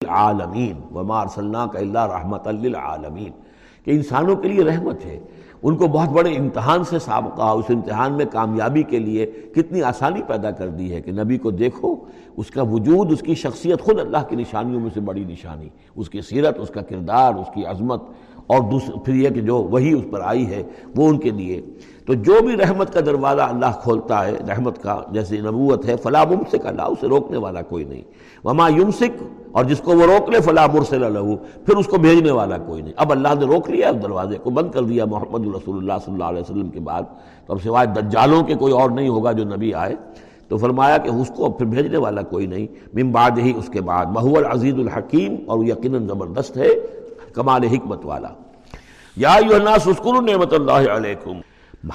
[0.08, 3.32] عالمین وما ارسلنا کا اللہ رحمت للعالمین
[3.84, 5.18] کہ انسانوں کے لیے رحمت ہے۔
[5.62, 10.23] ان کو بہت بڑے امتحان سے سابقہ اس امتحان میں کامیابی کے لیے کتنی آسانی
[10.27, 11.95] پیدا کر دی ہے کہ نبی کو دیکھو،
[12.37, 16.11] اس کا وجود، اس کی شخصیت خود اللہ کی نشانیوں میں سے بڑی نشانی، اس
[16.11, 18.03] کی سیرت، اس کا کردار، اس کی عظمت
[18.47, 20.62] اور دوسرے پھر یہ کہ جو وہی اس پر آئی ہے
[20.97, 21.61] وہ ان کے لیے۔
[22.07, 26.25] تو جو بھی رحمت کا دروازہ اللہ کھولتا ہے، رحمت کا جیسے نبوت ہے فلاں
[26.27, 28.03] ممسک، اللہ اسے روکنے والا کوئی نہیں۔
[28.45, 29.23] وما یمسک
[29.57, 32.83] اور جس کو وہ روک لے فلاں مرسل اللہ پھر اس کو بھیجنے والا کوئی
[32.83, 36.12] نہیں۔ اب اللہ نے روک لیا دروازے کو بند کر دیا محمد الرسول اللہ صلی
[36.14, 37.03] اللہ علیہ وسلم کے بعد۔
[37.47, 39.95] تو اب سوائے دجالوں کے کوئی اور نہیں ہوگا جو نبی آئے۔
[40.49, 43.81] تو فرمایا کہ اس کو پھر بھیجنے والا کوئی نہیں۔ من بعد ہی اس کے
[43.81, 46.69] بعد۔ بہو العزیز الحکیم، اور یقیناً زبردست ہے،
[47.35, 48.29] کمال حکمت والا۔
[49.16, 51.33] یا الناس اسکر نعمت اللہ علیکم۔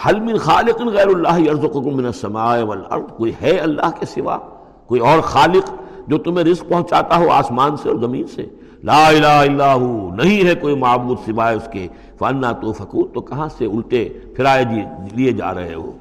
[0.05, 4.37] حل من خالق غیر اللہ یرزقکم من السماء والارض؟ کوئی ہے اللہ کے سوا؟
[4.87, 5.69] کوئی اور خالق؟
[6.11, 8.45] جو تمہیں رزق پہنچاتا ہو آسمان سے اور زمین سے۔
[8.83, 13.21] لا الہ الا ہو، نہیں ہے کوئی معبود سوائے اس کے۔ فانا تو فکور تو
[13.21, 15.91] کہاں سے الٹے پھرائے جی- لیے جا رہے ہو؟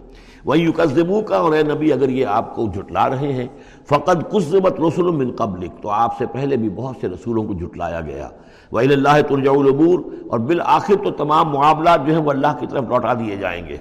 [0.44, 3.46] وہی یکذبو کا اور اے نبی، اگر یہ آپ کو جھٹلا رہے ہیں
[3.88, 8.00] فقط کذبت رسول من قبلک تو آپ سے پہلے بھی بہت سے رسولوں کو جھٹلایا
[8.00, 8.28] گیا۔
[8.72, 12.84] وَإِلَى اللَّهِ تُرْجَعُ الْعُبُورِ اور بالآخر تو تمام معاملات جو ہیں وہ اللہ کی طرف
[12.88, 13.76] لوٹا دیے جائیں گے۔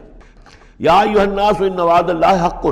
[0.79, 2.67] یا ایوہ الناس، ان وعد اللہ حق۔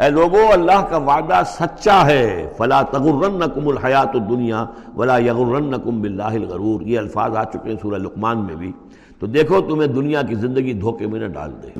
[0.00, 4.64] اے لوگو، اللہ کا وعدہ سچا ہے، فلا تغرنکم الحیات الدنیا
[4.96, 8.72] ولا یغرنکم باللہ الغرور۔ یہ الفاظ آ چکے ہیں سورہ لقمان میں بھی۔
[9.18, 11.78] تو دیکھو، تمہیں دنیا کی زندگی دھوکے میں نہ ڈال دے۔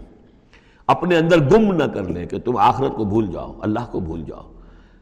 [0.87, 4.23] اپنے اندر گم نہ کر لیں کہ تم آخرت کو بھول جاؤ، اللہ کو بھول
[4.23, 4.43] جاؤ۔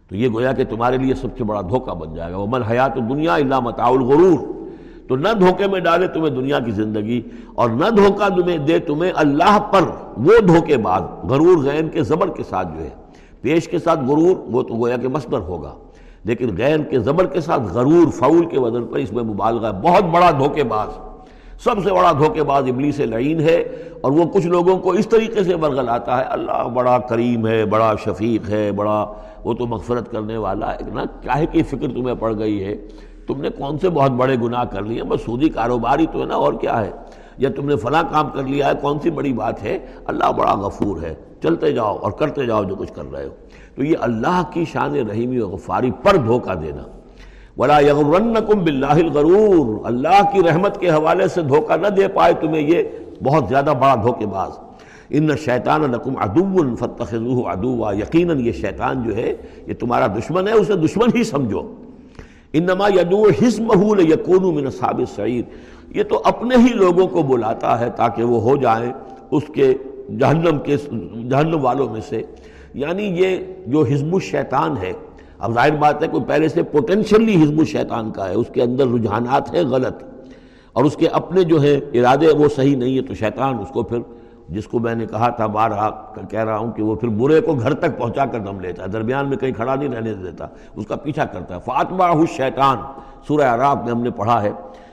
[0.08, 2.62] تو یہ گویا کہ تمہارے لیے سب سے بڑا دھوکہ بن جائے گا۔ وہ من
[2.62, 4.38] حیات دنیا اللہ متاع الغرور۔
[5.08, 7.22] تو نہ دھوکے میں ڈالے تمہیں دنیا کی زندگی
[7.54, 9.82] اور نہ دھوکہ تمہیں دے تمہیں اللہ پر
[10.16, 13.01] وہ دھوکے بعد غرور غین کے زبر کے ساتھ جو ہے۔
[13.42, 15.74] پیش کے ساتھ غرور، وہ تو گویا کہ مصدر ہوگا۔
[16.24, 19.72] لیکن غین کے زبر کے ساتھ غرور فول کے وزن پر اس میں مبالغہ ہے۔
[19.72, 20.88] بہت بڑا دھوکے باز۔
[21.60, 23.56] سب سے بڑا دھوکے باز ابلیس لعین ہے
[24.00, 27.64] اور وہ کچھ لوگوں کو اس طریقے سے برگل آتا ہے۔ اللہ بڑا کریم ہے،
[27.64, 29.12] بڑا شفیق ہے، بڑا
[29.44, 32.76] وہ تو مغفرت کرنے والا ہے۔ نا کیا کی فکر تمہیں پڑ گئی ہے؟
[33.26, 36.24] تم نے کون سے بہت بڑے گناہ کر لیے؟ بس سودی کاروبار ہی تو ہے
[36.24, 36.90] نا، اور کیا ہے؟
[37.38, 40.54] یا تم نے فلاں کام کر لیا ہے، کون سی بڑی بات ہے؟ اللہ بڑا
[40.54, 43.30] غفور ہے۔ چلتے جاؤ اور کرتے جاؤ جو کچھ کر رہے ہو۔
[43.74, 46.82] تو یہ اللہ کی شان رحیمی و غفاری پر دھوکہ دینا۔
[47.58, 52.68] ولا یغرنکم باللہ الغرور۔ اللہ کی رحمت کے حوالے سے دھوکہ نہ دے پائے تمہیں
[52.68, 52.82] یہ
[53.22, 54.50] بہت زیادہ بڑا دھوکے باز۔
[55.10, 60.52] ان شیطان لکم عدو فتخذوه عدوا۔ یقیناً یہ شیطان جو ہے، یہ تمہارا دشمن ہے،
[60.52, 61.74] اسے دشمن ہی سمجھو۔
[62.52, 65.42] انما یدعو حزمه لیکونوا من اصحاب السعیر
[65.88, 68.92] یہ تو اپنے ہی لوگوں کو بلاتا ہے تاکہ وہ ہو جائیں
[69.30, 69.74] اس کے
[70.18, 70.76] جہنم کے
[71.28, 72.22] جہنم والوں میں سے۔
[72.74, 74.92] یعنی یہ جو حزب الشیطان ہے،
[75.38, 78.86] اب ظاہر بات ہے کوئی پہلے سے پوٹینشلی حزب الشیطان کا ہے، اس کے اندر
[78.86, 80.02] رجحانات ہیں غلط۔
[80.72, 83.82] اور اس کے اپنے جو ہیں ارادے وہ صحیح نہیں ہے تو شیطان اس کو
[83.82, 83.98] پھر،
[84.48, 85.70] جس کو میں نے کہا تھا بار
[86.30, 88.88] کہہ رہا ہوں کہ وہ پھر برے کو گھر تک پہنچا کر دم لیتا ہے،
[88.88, 92.04] درمیان میں کہیں کھڑا نہیں رہنے دیتا، اس کا پیچھا کرتا ہے۔ فاطمہ
[92.36, 92.76] شیطان
[93.28, 94.50] سورہ عراب میں ہم نے پڑھا ہے۔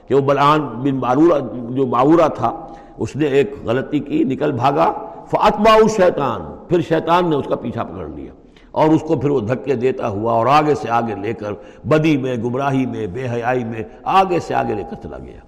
[0.10, 2.68] کہ وہ بلعان بن بارورہ جو باورہ تھا،
[2.98, 4.94] اس نے ایک غلطی کی، نکل بھاگا
[5.32, 8.32] فاطمہ شیطان پھر شیطان نے اس کا پیچھا پکڑ لیا۔
[8.72, 12.18] اور اس کو پھر وہ دھکے دیتا ہوا اور آگے سے آگے لے کر بدی
[12.18, 15.40] میں، گمراہی میں، بے حیائی میں آگے سے آگے لے کر چلا گیا۔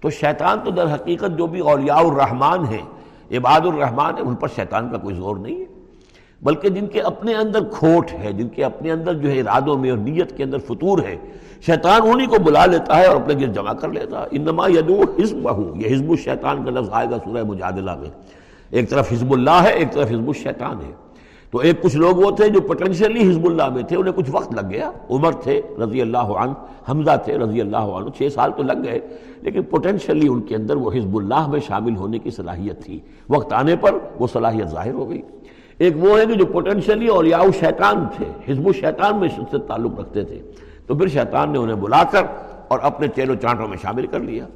[0.00, 4.48] تو شیطان تو در حقیقت جو بھی اولیاء الرحمن ہیں، عباد الرحمن ہے ان پر
[4.56, 5.64] شیطان کا کوئی زور نہیں ہے۔
[6.42, 9.90] بلکہ جن کے اپنے اندر کھوٹ ہے، جن کے اپنے اندر جو ہے ارادوں میں
[9.90, 11.16] اور نیت کے اندر فطور ہے
[11.66, 15.00] شیطان انہی کو بلا لیتا ہے اور اپنے گرد جمع کر لیتا ہے۔ انما یدو
[15.18, 18.10] حزب یہ حزب الشیطان کا لفظ آئے گا سورہ مجادلہ میں۔
[18.70, 20.92] ایک طرف حزب اللہ ہے، ایک طرف حزب الشیطان ہے۔
[21.50, 24.54] تو ایک کچھ لوگ وہ تھے جو پوٹینشلی حزب اللہ میں تھے، انہیں کچھ وقت
[24.54, 26.52] لگ گیا۔ عمر تھے رضی اللہ عنہ،
[26.90, 29.00] حمزہ تھے رضی اللہ عنہ، چھ سال تو لگ گئے۔
[29.42, 33.52] لیکن پوٹینشلی ان کے اندر وہ حزب اللہ میں شامل ہونے کی صلاحیت تھی۔ وقت
[33.52, 35.22] آنے پر وہ صلاحیت ظاہر ہو گئی۔
[35.78, 40.00] ایک وہ ہے کہ جو پوٹینشلی اور یاؤ شیطان تھے، حزب الشیطان میں سے تعلق
[40.00, 40.42] رکھتے تھے۔
[40.86, 42.22] تو پھر شیطان نے انہیں بلا کر
[42.68, 44.46] اور اپنے چیلو چانٹوں میں شامل کر لیا۔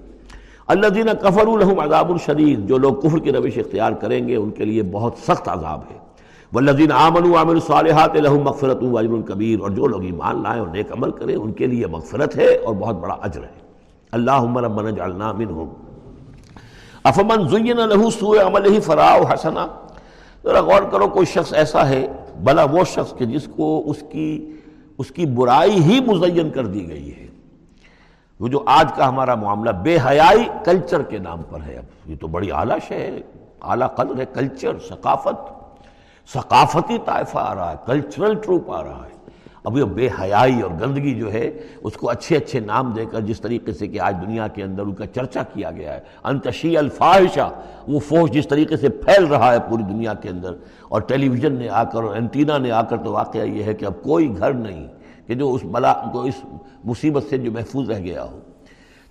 [0.66, 4.50] اللہ دینہ کفر الحم عذاب الشدید جو لوگ کفر کی روش اختیار کریں گے، ان
[4.50, 5.98] کے لیے بہت سخت عذاب ہے۔
[6.52, 10.68] والذین آمنوا عامل الصالحات لهم مغفرت و اجر کبیر، اور جو لوگ ایمان لائیں اور
[10.68, 13.66] نیک عمل کریں، ان کے لیے مغفرت ہے اور بہت بڑا اجر ہے۔
[14.12, 15.68] اللہم ربنا جعلنا منہم۔
[17.04, 19.66] افمن زین له سوء عمله فراء حسنا
[20.44, 22.06] ذرا غور کرو، کوئی شخص ایسا ہے
[22.44, 24.52] بلا وہ شخص کہ جس کو اس کی
[24.98, 27.26] اس کی برائی ہی مزین کر دی گئی ہے۔
[28.40, 32.16] وہ جو آج کا ہمارا معاملہ بے حیائی کلچر کے نام پر ہے۔ اب یہ
[32.20, 33.20] تو بڑی اعلیٰ شے ہے۔
[33.62, 35.56] اعلیٰ قدر ہے کلچر، ثقافت۔
[36.32, 39.15] ثقافتی طائفہ آ رہا ہے، کلچرل ٹروپ آ رہا ہے۔
[39.66, 41.50] اب یہ بے حیائی اور گندگی جو ہے،
[41.82, 44.82] اس کو اچھے اچھے نام دے کر جس طریقے سے کہ آج دنیا کے اندر
[44.82, 47.50] ان کا چرچا کیا گیا ہے۔ انتشی الفاحشہ،
[47.88, 50.54] وہ فوج جس طریقے سے پھیل رہا ہے پوری دنیا کے اندر۔
[50.88, 53.74] اور ٹیلی ویژن نے آ کر اور اینٹینا نے آ کر تو واقعہ یہ ہے
[53.74, 54.86] کہ اب کوئی گھر نہیں
[55.26, 56.34] کہ جو اس بلا کو اس
[56.84, 58.38] مصیبت سے جو محفوظ رہ گیا ہو۔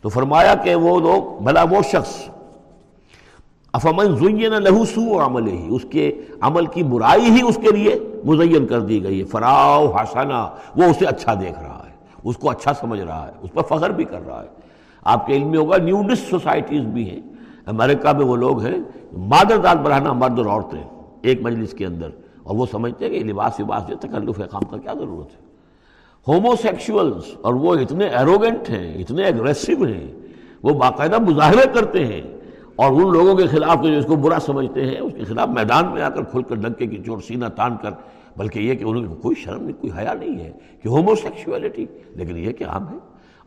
[0.02, 2.30] تو فرمایا کہ وہ لوگ بھلا وہ شخص
[3.76, 7.96] افمن زین لہو سو عمل ہی اس کے عمل کی برائی ہی اس کے لیے
[8.26, 12.50] مزین کر دی گئی ہے۔ فراؤ حسنا، وہ اسے اچھا دیکھ رہا ہے، اس کو
[12.50, 14.48] اچھا سمجھ رہا ہے، اس پر فخر بھی کر رہا ہے۔
[15.04, 17.20] آپ کے علم میں ہوگا، نیوڈس سوسائٹیز بھی ہیں۔
[17.66, 18.78] امریکہ میں وہ لوگ ہیں،
[19.18, 20.84] مادر داد بڑھانا مرد اور عورتیں
[21.22, 22.10] ایک مجلس کے اندر۔
[22.44, 25.42] اور وہ سمجھتے ہیں کہ لباس وباس جو تکلف کام کا کیا ضرورت ہے۔
[26.28, 30.14] ہومو سیکشولز اور وہ اتنے ایروگنٹ ہیں، اتنے اگریسو ہیں،
[30.64, 32.35] وہ باقاعدہ مظاہرے کرتے ہیں۔
[32.76, 35.94] اور ان لوگوں کے خلاف جو اس کو برا سمجھتے ہیں، اس کے خلاف میدان
[35.94, 37.92] میں آ کر کھل کر ڈنکے کی چور سینہ تان کر،
[38.38, 41.86] بلکہ یہ کہ انہوں کو کوئی شرم نہیں، کوئی حیا نہیں ہے کہ ہومو سیکشولیٹی
[42.16, 42.98] لیکن یہ کہ عام ہے۔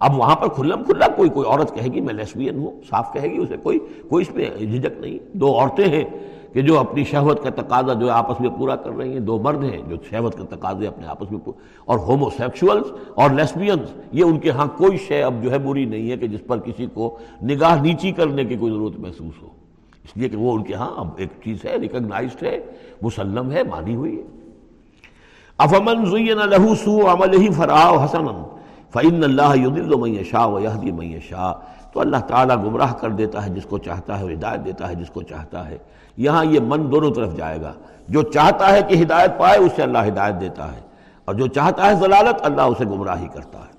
[0.00, 3.28] اب وہاں پر کھلم کھلا کوئی کوئی عورت کہے گی میں لیسبین ہوں، صاف کہے
[3.28, 6.04] گی، اسے کوئی کوئی اس میں جھجک نہیں۔ دو عورتیں ہیں
[6.52, 9.64] کہ جو اپنی شہوت کا تقاضا جو آپس میں پورا کر رہی ہیں، دو مرد
[9.64, 14.24] ہیں جو شہوت کا تقاضے اپنے آپس میں پورا اور ہومو سیکشولز اور لیسبینز یہ
[14.24, 16.86] ان کے ہاں کوئی شے اب جو ہے بری نہیں ہے کہ جس پر کسی
[16.86, 19.48] کو نگاہ نیچی کرنے کی کوئی ضرورت محسوس ہو۔
[20.04, 22.58] اس لیے کہ وہ ان کے ہاں اب ایک چیز ہے ریکگنائزڈ ہے،
[23.02, 24.22] مسلم ہے، مانی ہوئی ہے۔
[25.58, 28.44] افمن زین له سوء عمله فرآه حسنا،
[28.92, 31.52] فإن الله يضل من يشاء ويهدي من يشاء
[31.92, 35.10] تو اللہ تعالیٰ گمراہ کر دیتا ہے جس کو چاہتا ہے، ہدایت دیتا ہے جس
[35.10, 35.78] کو چاہتا ہے۔
[36.18, 37.72] یہاں یہ من دونوں طرف جائے گا۔
[38.08, 40.80] جو چاہتا ہے کہ ہدایت پائے، اسے اللہ ہدایت دیتا ہے۔
[41.24, 43.72] اور جو چاہتا ہے ضلالت، اللہ اسے گمراہی کرتا ہے۔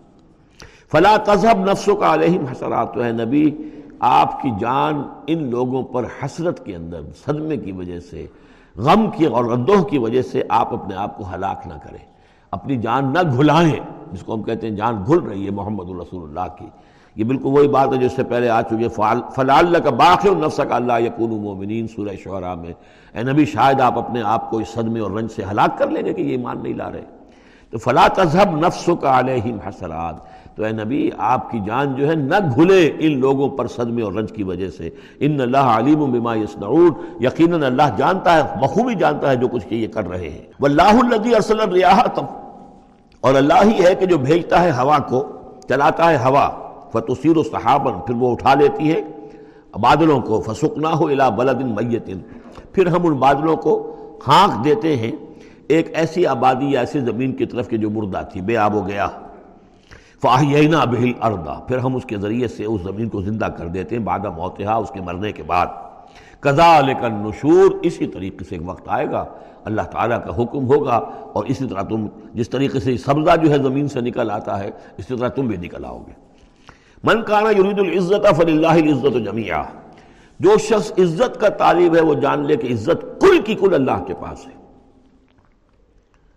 [0.91, 3.51] فلا تذہب نفسوں کا علیہم حسرات۔ ہے نبی،
[3.99, 8.25] آپ کی جان ان لوگوں پر حسرت کے اندر، صدمے کی وجہ سے،
[8.75, 12.05] غم کی اور ردوہ کی وجہ سے آپ اپنے آپ کو ہلاک نہ کریں۔
[12.51, 13.79] اپنی جان نہ گھلائیں،
[14.11, 16.65] جس کو ہم کہتے ہیں جان گھل رہی ہے، محمد الرسول اللہ کی۔
[17.19, 18.89] یہ بالکل وہی بات ہے جس سے پہلے آ چکی ہے۔
[19.35, 22.73] فلا اللہ کا باقی نفس کا اللہ یقون مومنین سورہ شعراء میں۔
[23.13, 26.05] اے نبی، شاید آپ اپنے آپ کو اس صدمے اور رنج سے ہلاک کر لیں
[26.05, 27.01] گے کہ یہ ایمان نہیں لا رہے۔
[27.69, 30.15] تو فلا تذہب نفس کا علیہم حسرات۔
[30.55, 34.13] تو اے نبی، آپ کی جان جو ہے نہ گھلے ان لوگوں پر صدمے اور
[34.13, 39.31] رنج کی وجہ سے۔ ان اللہ علیم بما یصنعون یقیناً اللہ جانتا ہے، بخوبی جانتا
[39.31, 41.99] ہے جو کچھ کہ یہ کر رہے ہیں۔ واللہ الذی ارسل الریاح
[43.21, 45.27] اور اللہ ہی ہے کہ جو بھیجتا ہے ہوا کو،
[45.67, 49.01] چلاتا ہے ہوا۔ فتسیر و صحابن پھر وہ اٹھا لیتی ہے۔
[49.79, 52.09] بادلوں کو فسکنا ہو الا بلد میت۔
[52.73, 53.95] پھر ہم ان بادلوں کو
[54.27, 55.11] ہانک دیتے ہیں۔
[55.67, 58.87] ایک ایسی آبادی یا ایسی زمین کی طرف کہ جو مردہ تھی، بے آب و
[58.87, 59.07] گیا۔
[60.21, 63.95] فاہینا بہل اردا پھر ہم اس کے ذریعے سے اس زمین کو زندہ کر دیتے
[63.95, 65.65] ہیں۔ بعد موتحا اس کے مرنے کے بعد۔
[66.39, 69.25] قضا لیکن نشور اسی طریقے سے ایک وقت آئے گا۔
[69.65, 71.01] اللہ تعالیٰ کا حکم ہوگا۔
[71.33, 74.69] اور اسی طرح تم جس طریقے سے سبزہ جو ہے زمین سے نکل آتا ہے،
[74.97, 76.28] اسی طرح تم بھی نکل آؤ گے۔
[77.03, 79.63] من کانا یرید العزت فل اللہ عزت و جمیا
[80.39, 84.03] جو شخص عزت کا طالب ہے، وہ جان لے کہ عزت کل کی کل اللہ
[84.07, 84.59] کے پاس ہے۔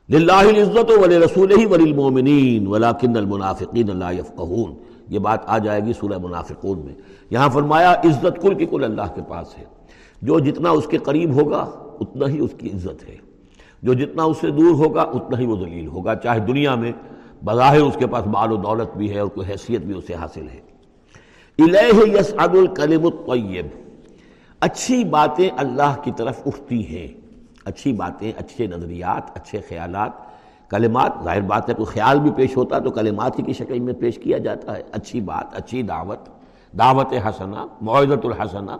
[0.09, 4.75] للہ العزت ولی رسول ہی ولی المومنین ولیکن المنافقین لا یفقہون۔
[5.09, 6.95] یہ بات آ جائے گی سورہ منافقون میں۔
[7.31, 9.65] یہاں فرمایا، عزت کل کی کل اللہ کے پاس ہے۔
[10.23, 13.17] جو جتنا اس کے قریب ہوگا، اتنا ہی اس کی عزت ہے۔
[13.83, 16.93] جو جتنا اس سے دور ہوگا، اتنا ہی وہ ذلیل ہوگا۔ چاہے دنیا میں
[17.45, 20.49] بظاہر اس کے پاس مال و دولت بھی ہے اور کوئی حیثیت بھی اسے حاصل
[20.49, 20.61] ہے۔
[21.59, 23.67] الہ یسعد الکلم الطیب۔
[24.61, 27.09] اچھی باتیں اللہ کی طرف اٹھتی ہیں۔
[27.65, 30.11] اچھی باتیں، اچھے نظریات، اچھے خیالات۔
[30.71, 33.95] کلمات، ظاہر بات ہے تو خیال بھی پیش ہوتا تو کلمات ہی کی شکل میں
[33.95, 36.19] پیش کیا جاتا ہے۔ اچھی بات، اچھی دعوت
[36.79, 38.77] دعوت حسنہ معذت الحسنہ۔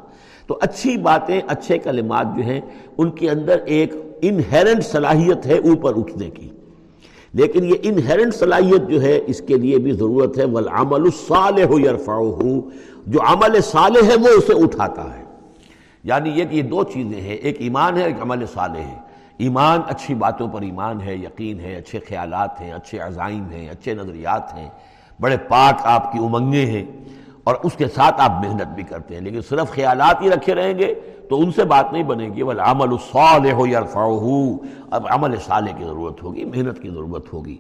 [0.47, 2.61] تو اچھی باتیں، اچھے کلمات جو ہیں،
[2.99, 6.51] ان کے اندر ایک انہیرنٹ صلاحیت ہے اوپر اٹھنے کی۔
[7.33, 12.21] لیکن یہ انہیرنٹ صلاحیت جو ہے، اس کے لیے بھی ضرورت ہے، والعمل الصالح یرفعہ
[13.07, 15.25] جو عمل صالح ہے، وہ اسے اٹھاتا ہے۔
[16.05, 18.99] یعنی یہ کہ یہ دو چیزیں ہیں، ایک ایمان ہے، ایک عمل صالح ہے۔
[19.39, 23.95] ایمان اچھی باتوں پر ایمان ہے، یقین ہے، اچھے خیالات ہیں، اچھے عزائم ہیں، اچھے
[23.95, 24.69] نظریات ہیں۔
[25.21, 26.85] بڑے پاک آپ کی امنگیں ہیں۔
[27.45, 30.79] اور اس کے ساتھ آپ محنت بھی کرتے ہیں، لیکن صرف خیالات ہی رکھے رہیں
[30.79, 30.95] گے
[31.33, 34.57] تو ان سے بات نہیں بنے گی۔ بل عمل الصالح ہو
[34.91, 37.57] اب عمل صالح کی ضرورت ہوگی، محنت کی ضرورت ہوگی۔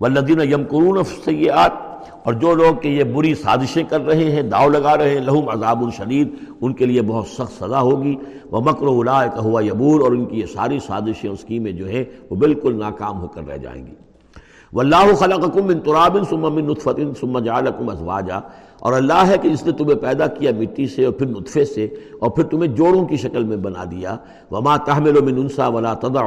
[0.00, 1.70] والذین یمکرون سیئات
[2.24, 5.48] اور جو لوگ کہ یہ بری سازشیں کر رہے ہیں، داؤ لگا رہے ہیں، لہم
[5.48, 8.16] عذاب الشدید ان کے لیے بہت سخت سزا ہوگی۔
[8.50, 9.02] وہ مکر و
[9.42, 13.28] ہوا یبور۔ اور ان کی یہ ساری سازشیں اسکیمیں جو ہیں، وہ بالکل ناکام ہو
[13.28, 13.94] کر رہ جائیں گی۔
[14.72, 18.40] واللہ خلقکم من تراب ثم من نطفت ثم جعلکم ازواجا۔
[18.80, 21.84] اور اللہ ہے کہ جس نے تمہیں پیدا کیا مٹی سے اور پھر نطفے سے
[22.18, 24.16] اور پھر تمہیں جوڑوں کی شکل میں بنا دیا۔
[24.50, 26.20] وما تحمل و منسا ولا تدا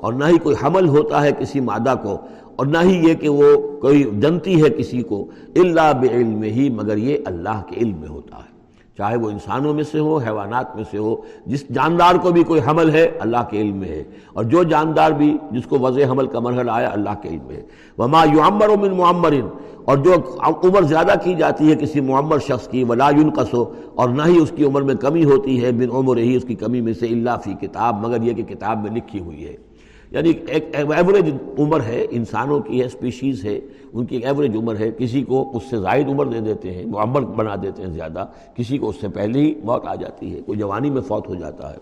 [0.00, 2.18] اور نہ ہی کوئی حمل ہوتا ہے کسی مادہ کو
[2.56, 5.26] اور نہ ہی یہ کہ وہ کوئی جنتی ہے کسی کو۔
[5.56, 8.55] اللہ بعلم ہی مگر یہ اللہ کے علم میں ہوتا ہے۔
[8.98, 11.16] چاہے وہ انسانوں میں سے ہو، حیوانات میں سے ہو،
[11.46, 15.10] جس جاندار کو بھی کوئی حمل ہے، اللہ کے علم میں ہے۔ اور جو جاندار
[15.10, 17.62] بھی جس کو وضع حمل کا مرحلہ آیا، اللہ کے علم میں ہے۔
[17.98, 19.48] وما یعمر من معمرن
[19.84, 23.54] اور جو عمر زیادہ کی جاتی ہے کسی معمر شخص کی، ولا ينقص۔
[23.94, 26.54] اور نہ ہی اس کی عمر میں کمی ہوتی ہے، بن عمر ہی اس کی
[26.54, 29.65] کمی میں سے اللہ فی کتاب، مگر یہ کہ کتاب میں لکھی ہوئی ہے۔
[30.10, 31.28] یعنی ایک ایوریج
[31.58, 33.60] عمر ہے، انسانوں کی ہے اسپیشیز ہے،
[33.92, 36.84] ان کی ایک ایوریج عمر ہے، کسی کو اس سے زائد عمر دے دیتے ہیں،
[36.86, 40.40] معمر بنا دیتے ہیں زیادہ، کسی کو اس سے پہلے ہی موت آ جاتی ہے،
[40.46, 41.78] کوئی جوانی میں فوت ہو جاتا ہے۔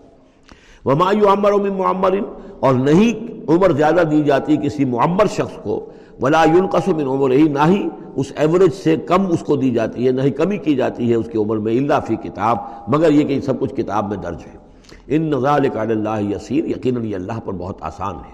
[0.85, 2.17] وما عمر و معمر،
[2.59, 5.85] اور نہیں عمر زیادہ دی جاتی کسی معمر شخص کو،
[6.21, 10.07] ولا ينقص من عمر ہی نہ ہی اس ایوریج سے کم اس کو دی جاتی
[10.07, 12.57] ہے، نہ ہی کمی کی جاتی ہے اس کی عمر میں اللہ فی کتاب،
[12.87, 14.64] مگر یہ کہ سب کچھ کتاب میں درج ہے۔
[15.07, 18.33] ان نظال اللہ یسیر، یقیناً یہ اللہ پر بہت آسان ہے۔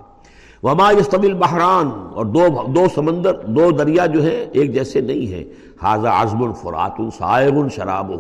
[0.64, 5.44] وما یستبل بحران اور دو دو سمندر، دو دریا جو ہے ایک جیسے نہیں ہے
[5.82, 8.12] حاضہ عزم الفرات الصائر شراب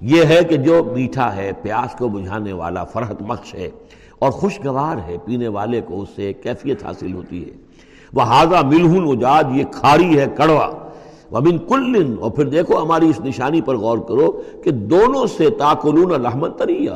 [0.00, 3.70] یہ ہے کہ جو میٹھا ہے، پیاس کو بجھانے والا فرحت بخش ہے،
[4.18, 7.56] اور خوشگوار ہے، پینے والے کو اس سے کیفیت حاصل ہوتی ہے۔
[8.12, 10.68] وہ حاضہ ملہن اجاج یہ کھاری ہے کڑوا۔
[11.32, 14.30] وبن کلن اور پھر دیکھو ہماری اس نشانی پر غور کرو
[14.64, 16.90] کہ دونوں سے تاکلون لحمت تریہ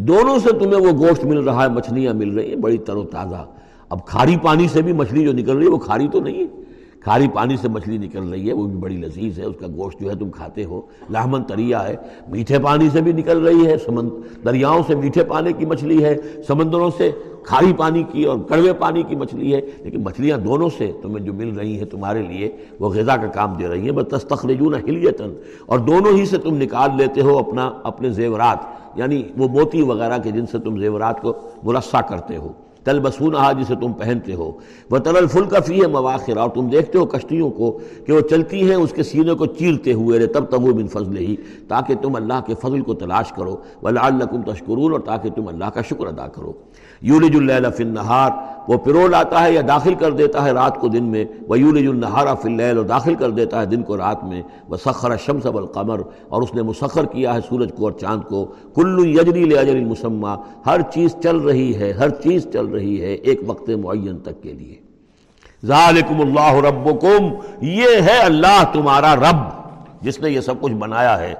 [0.00, 3.04] دونوں سے تمہیں وہ گوشت مل رہا ہے، مچھلیاں مل رہی ہیں، بڑی تر و
[3.04, 3.46] تازہ۔
[3.88, 6.59] اب کھاری پانی سے بھی مچھلی جو نکل رہی ہے، وہ کھاری تو نہیں ہے۔
[7.00, 10.00] کھاری پانی سے مچھلی نکل رہی ہے، وہ بھی بڑی لذیذ ہے، اس کا گوشت
[10.00, 10.80] جو ہے تم کھاتے ہو۔
[11.10, 11.96] لاہمن تریا ہے،
[12.28, 14.10] میٹھے پانی سے بھی نکل رہی ہے۔ سمند،
[14.44, 17.10] دریاؤں سے میٹھے پانی کی مچھلی ہے۔ سمندروں سے
[17.42, 21.32] کھاری پانی کی اور کڑوے پانی کی مچھلی ہے۔ لیکن مچھلیاں دونوں سے تمہیں جو
[21.32, 25.34] مل رہی ہیں تمہارے لیے، وہ غذا کا کام دے رہی ہیں۔ بس تستخرجون حلیتن
[25.66, 28.58] اور دونوں ہی سے تم نکال لیتے ہو اپنا، اپنے زیورات
[28.98, 31.32] یعنی وہ موتی وغیرہ کے جن سے تم زیورات کو
[31.62, 32.52] مرصع کرتے ہو۔
[32.84, 34.52] تل بسون جسے تم پہنتے ہو۔
[34.90, 38.20] وہ تلل فل کا فی ہے مواخر۔ اور تم دیکھتے ہو کشتیوں کو کہ وہ
[38.20, 41.36] چلتی ہیں، اس کے سینے کو چیرتے ہوئے۔ رہے تب تب بن فضل ہی
[41.68, 45.82] تاکہ تم اللہ کے فضل کو تلاش کرو۔ ولعلکم تشکرون۔ اور تاکہ تم اللہ کا
[45.82, 46.52] شکر ادا کرو۔
[47.02, 48.30] یولج اللیل فی النہار،
[48.68, 51.86] وہ پرو لاتا ہے یا داخل کر دیتا ہے رات کو دن میں، وہ یولج
[51.86, 55.46] النہارا فی اللیل اور داخل کر دیتا ہے دن کو رات میں، وہ سخر شمس
[55.46, 58.44] والقمر، اور اس نے مسخر کیا ہے سورج کو اور چاند کو۔
[58.74, 60.36] کلو یجری لاجر المسمہ
[60.66, 64.52] ہر چیز چل رہی ہے، ہر چیز چل رہی ہے ایک وقت معین تک کے
[64.52, 64.74] لیے۔
[65.66, 67.28] ذالکم اللہ ربکم،
[67.60, 69.42] یہ ہے اللہ تمہارا رب،
[70.00, 71.34] جس نے یہ سب کچھ بنایا ہے۔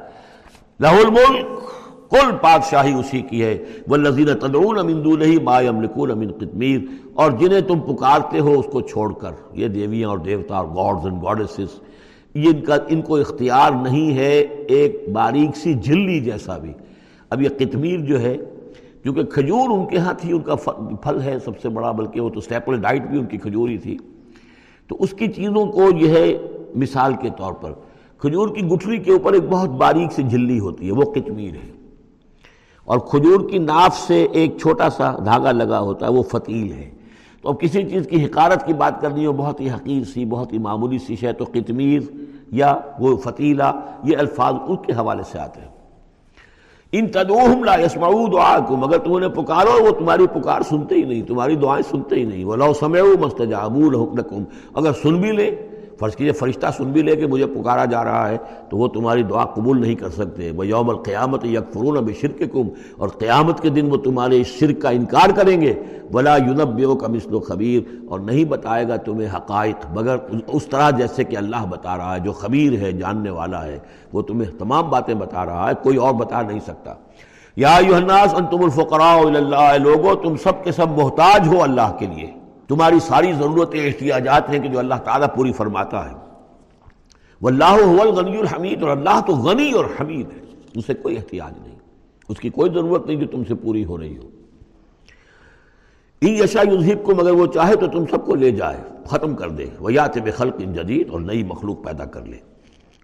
[0.81, 1.80] لہ الملک
[2.11, 3.59] کل پادشاہی اسی کی ہے۔
[3.89, 6.81] وہ لذین تدعون من دونہی ما یملکون من قدمیر
[7.15, 11.07] اور جنہیں تم پکارتے ہو اس کو چھوڑ کر۔ یہ دیویاں اور دیوتا اور گاڈز
[11.07, 11.81] اینڈ گاڈسز
[12.35, 14.39] یہ ان کا، ان کو اختیار نہیں ہے
[14.69, 16.73] ایک باریک سی جھلی جیسا بھی۔
[17.31, 18.37] اب یہ قطمیر جو ہے،
[19.03, 20.55] کیونکہ کھجور ان کے ہاں تھی، ان کا
[21.03, 23.79] پھل ہے سب سے بڑا، بلکہ وہ تو سٹیپل ڈائٹ بھی ان کی کھجور ہی
[23.79, 23.99] تھی۔
[24.89, 26.39] تو اس کی چیزوں کو یہ ہے
[26.75, 27.73] مثال کے طور پر۔
[28.19, 31.80] کھجور کی گٹھری کے اوپر ایک بہت باریک سی جھلی ہوتی ہے، وہ قطمیر ہے۔
[32.85, 36.91] اور کھجور کی ناف سے ایک چھوٹا سا دھاگا لگا ہوتا ہے، وہ فتیل ہے۔
[37.43, 40.53] تو اب کسی چیز کی حقارت کی بات کرنی ہو، بہت ہی حقیر سی، بہت
[40.53, 42.01] ہی معمولی سی شے، تو قطمیر
[42.51, 45.69] یا وہ فتیلہ، یہ الفاظ اس کے حوالے سے آتے ہیں۔
[46.93, 51.23] ان تدوہم لا یسمعو دعاکم، اگر تم انہیں پکارو وہ تمہاری پکار سنتے ہی نہیں،
[51.23, 55.51] تمہاری دعائیں سنتے ہی نہیں۔ وَلَوْ سَمِعُوا مَسْتَجَابُوا لَكُمْ اگر سن بھی لیں
[56.01, 58.37] فرض کیجیے فرشتہ سن بھی لے کہ مجھے پکارا جا رہا ہے،
[58.69, 62.69] تو وہ تمہاری دعا قبول نہیں کر سکتے۔ وہ یوم القیامت یکفرون اب شرک کم
[62.97, 65.75] اور قیامت کے دن وہ تمہارے اس شرک کا انکار کریں گے۔
[66.15, 70.91] ولا یونب کا مثل و خبیر اور نہیں بتائے گا تمہیں حقائق، مگر اس طرح
[70.91, 73.79] جیسے کہ اللہ بتا رہا ہے، جو خبیر ہے، جاننے والا ہے،
[74.13, 76.95] وہ تمہیں تمام باتیں بتا رہا ہے، کوئی اور بتا نہیں سکتا۔
[77.57, 82.40] یا یوحناس انتم الفقراء اللہ لوگو، تم سب کے سب محتاج ہو اللہ کے لیے۔
[82.71, 86.15] تمہاری ساری ضرورتیں احتیاجات ہیں کہ جو اللہ تعالیٰ پوری فرماتا ہے۔
[87.43, 90.39] واللہ هو الغنی الحمید، اور اللہ تو غنی اور حمید ہے۔
[90.75, 91.79] اسے کوئی احتیاج نہیں۔
[92.29, 94.29] اس کی کوئی ضرورت نہیں جو تم سے پوری ہو رہی ہو۔
[96.21, 99.51] ان یشا یذہب کو مگر وہ چاہے تو تم سب کو لے جائے۔ ختم کر
[99.51, 102.37] دے۔ ویات بخلق جدید، اور نئی مخلوق پیدا کر لے۔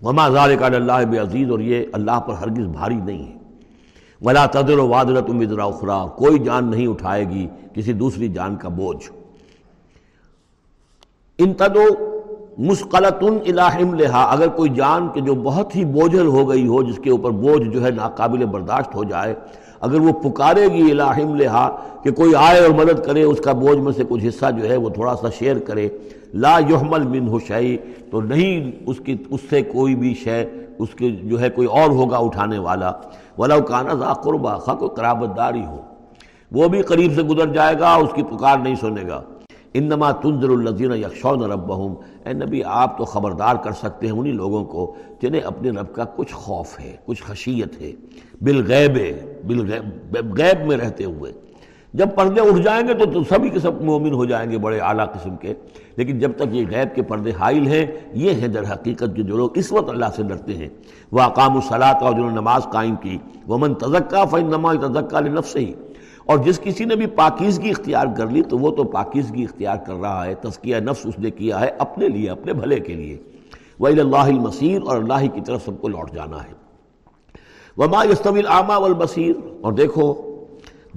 [0.02, 3.38] وما ذالک علی اللہ بعزیز، اور یہ اللہ پر ہرگز بھاری نہیں ہے۔
[4.22, 8.68] ولا تدر و وادرت وزرا اخرا کوئی جان نہیں اٹھائے گی کسی دوسری جان کا
[8.68, 9.25] بوجھ۔
[11.38, 11.84] ان تدو
[12.58, 16.98] مسقلت الہم لہا اگر کوئی جان کہ جو بہت ہی بوجھل ہو گئی ہو، جس
[17.02, 19.34] کے اوپر بوجھ جو ہے ناقابل برداشت ہو جائے،
[19.80, 23.78] اگر وہ پکارے گی الہم لہا کہ کوئی آئے اور مدد کرے، اس کا بوجھ
[23.78, 25.88] میں سے کچھ حصہ جو ہے وہ تھوڑا سا شیئر کرے،
[26.34, 27.76] لا یحمل من شعی
[28.10, 30.44] تو نہیں اس کی، اس سے کوئی بھی شے،
[30.78, 32.92] اس کے جو ہے کوئی اور ہوگا اٹھانے والا۔
[33.38, 35.80] ولو کانا ذا قربا خا کوئی قرابت داری ہو۔
[36.52, 39.20] وہ بھی قریب سے گزر جائے گا، اس کی پکار نہیں سنے گا۔
[39.78, 41.94] انما تنظر الزین یکشون ربہم۔
[42.26, 46.04] اے نبی، آپ تو خبردار کر سکتے ہیں انہی لوگوں کو جنہیں اپنے رب کا
[46.16, 47.92] کچھ خوف ہے، کچھ خشیت ہے۔
[48.40, 48.98] بالغیب
[49.46, 51.32] بالغیب غیب میں رہتے ہوئے۔
[51.94, 55.12] جب پردے اٹھ جائیں گے تو سبھی کے سب مومن ہو جائیں گے بڑے اعلیٰ
[55.12, 55.54] قسم کے۔
[55.96, 59.36] لیکن جب تک یہ غیب کے پردے حائل ہیں، یہ ہیں در حقیقت جو جو
[59.36, 60.68] لوگ اس وقت اللہ سے ڈرتے ہیں۔
[61.12, 65.20] وہ اقام الصلاۃ اور جنہوں نے نماز قائم کی وہ من تزکا فن نماز تزکا
[65.20, 65.72] لنفس ہی
[66.26, 69.94] اور جس کسی نے بھی پاکیزگی اختیار کر لی تو وہ تو پاکیزگی اختیار کر
[69.94, 73.18] رہا ہے، تزکیہ نفس اس نے کیا ہے اپنے لیے، اپنے بھلے کے لیے۔
[73.78, 76.52] وہ اللہ المسیر اور اللہ کی طرف سب کو لوٹ جانا ہے۔
[77.76, 80.14] وما یستویل عامہ والبصیر اور دیکھو،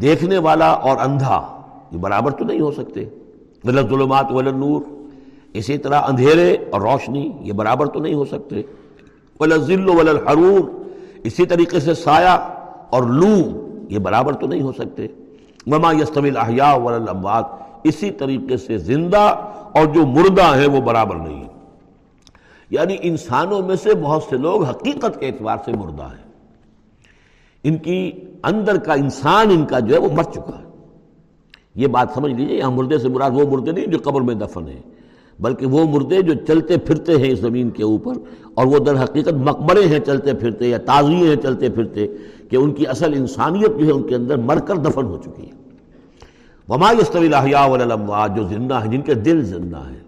[0.02, 1.62] دیکھنے والا اور اندھا،
[1.92, 3.06] یہ برابر تو نہیں ہو سکتے۔
[3.64, 4.82] غلط ظلمات ول نور
[5.54, 8.62] اسی طرح اندھیرے اور روشنی، یہ برابر تو نہیں ہو سکتے۔
[9.56, 10.62] ذل الحرور۔
[11.24, 12.54] اسی طریقے سے سایہ
[12.90, 13.36] اور لو
[13.90, 15.08] یہ برابر تو نہیں ہو سکتے۔
[15.70, 17.46] مما یستویل احیاء والاموات
[17.84, 19.36] اسی طریقے سے زندہ
[19.72, 21.44] اور جو مردہ ہیں وہ برابر نہیں
[22.70, 26.30] یعنی انسانوں میں سے بہت سے لوگ حقیقت کے اعتبار سے مردہ ہیں۔
[27.64, 28.12] ان کی
[28.44, 30.64] اندر کا انسان ان کا جو ہے وہ مر چکا ہے۔
[31.76, 34.68] یہ بات سمجھ لیجیے، یہاں مردے سے مراد وہ مردے نہیں جو قبر میں دفن
[34.68, 34.82] ہیں،
[35.40, 38.14] بلکہ وہ مردے جو چلتے پھرتے ہیں اس زمین کے اوپر
[38.54, 42.08] اور وہ در حقیقت مقبرے ہیں چلتے پھرتے یا تازی ہیں چلتے پھرتے
[42.50, 45.48] کہ ان کی اصل انسانیت جو ہے ان کے اندر مر کر دفن ہو چکی
[45.48, 45.59] ہے۔
[46.70, 50.00] وما یستوی الاحیاء والاموات جو زندہ ہیں، جن کے دل زندہ ہیں۔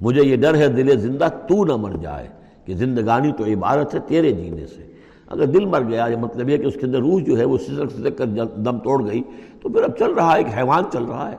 [0.00, 2.28] مجھے یہ ڈر ہے، دل زندہ تو نہ مر جائے،
[2.64, 4.92] کہ زندگانی تو عبارت ہے تیرے جینے سے۔
[5.26, 7.58] اگر دل مر گیا، یہ مطلب یہ کہ اس کے اندر روح جو ہے، وہ
[7.58, 8.26] سسک سسک کر
[8.56, 9.22] دم توڑ گئی،
[9.62, 11.36] تو پھر اب چل رہا ہے، ایک حیوان چل رہا ہے۔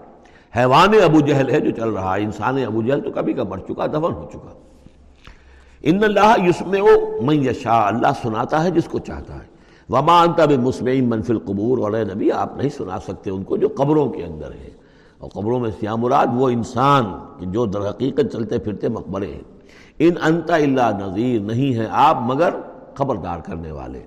[0.58, 3.58] حیوان ابو جہل ہے جو چل رہا ہے، انسان ابو جہل تو کبھی کا مر
[3.58, 4.54] چکا، دفن ہو چکا۔
[5.82, 6.76] ان اللہ یسم
[7.22, 9.53] من یشاء، اللہ سناتا ہے جس کو چاہتا ہے۔
[9.94, 13.68] وما انت بمسمع من القبور، اور اے نبی، آپ نہیں سنا سکتے ان کو جو
[13.76, 14.70] قبروں کے اندر ہے
[15.18, 17.06] اور قبروں میں سیاہ مراد وہ انسان
[17.52, 19.42] جو در حقیقت چلتے پھرتے مقبرے ہیں۔
[20.00, 22.54] ان انت اللہ نذیر، نہیں ہے آپ مگر
[22.98, 24.02] خبردار کرنے والے۔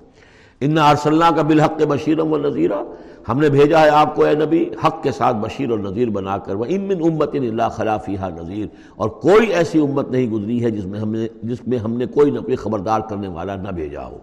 [0.60, 2.82] ان ارسلہ کا بالحق بشیرم و نذیرہ
[3.28, 6.36] ہم نے بھیجا ہے آپ کو اے نبی، حق کے ساتھ بشیر اور نذیر بنا
[6.38, 8.66] کر۔ وہ امن امت اللہ خلافیہ نذیر
[8.96, 12.06] اور کوئی ایسی امت نہیں گزری ہے جس میں ہم نے، جس میں ہم نے
[12.06, 14.18] کوئی نہ کوئی خبردار کرنے والا نہ بھیجا ہو۔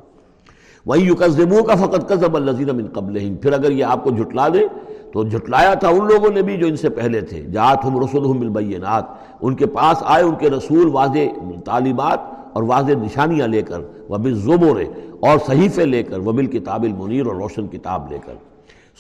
[0.86, 4.68] وہی یوکزبو کا فقط قزب النظیر من قبل پھر اگر یہ آپ کو جھٹلا دے
[5.14, 8.26] تو جھٹلایا تھا ان لوگوں نے بھی جو ان سے پہلے تھے جات ہم رسول
[8.38, 9.10] البینات
[9.42, 12.22] ان کے پاس آئے ان کے رسول واضح تعلیمات
[12.54, 14.84] اور واضح نشانیاں لے کر وہ بال
[15.20, 18.34] اور صحیفے لے کر وہ کتاب المنیر اور روشن کتاب لے کر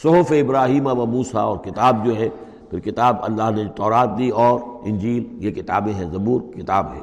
[0.04, 2.30] صحف ابراہیم و موسا اور کتاب جو ہے
[2.70, 7.02] پھر کتاب اللہ نے تورات دی اور انجیل یہ کتابیں ہیں زبور کتاب ہے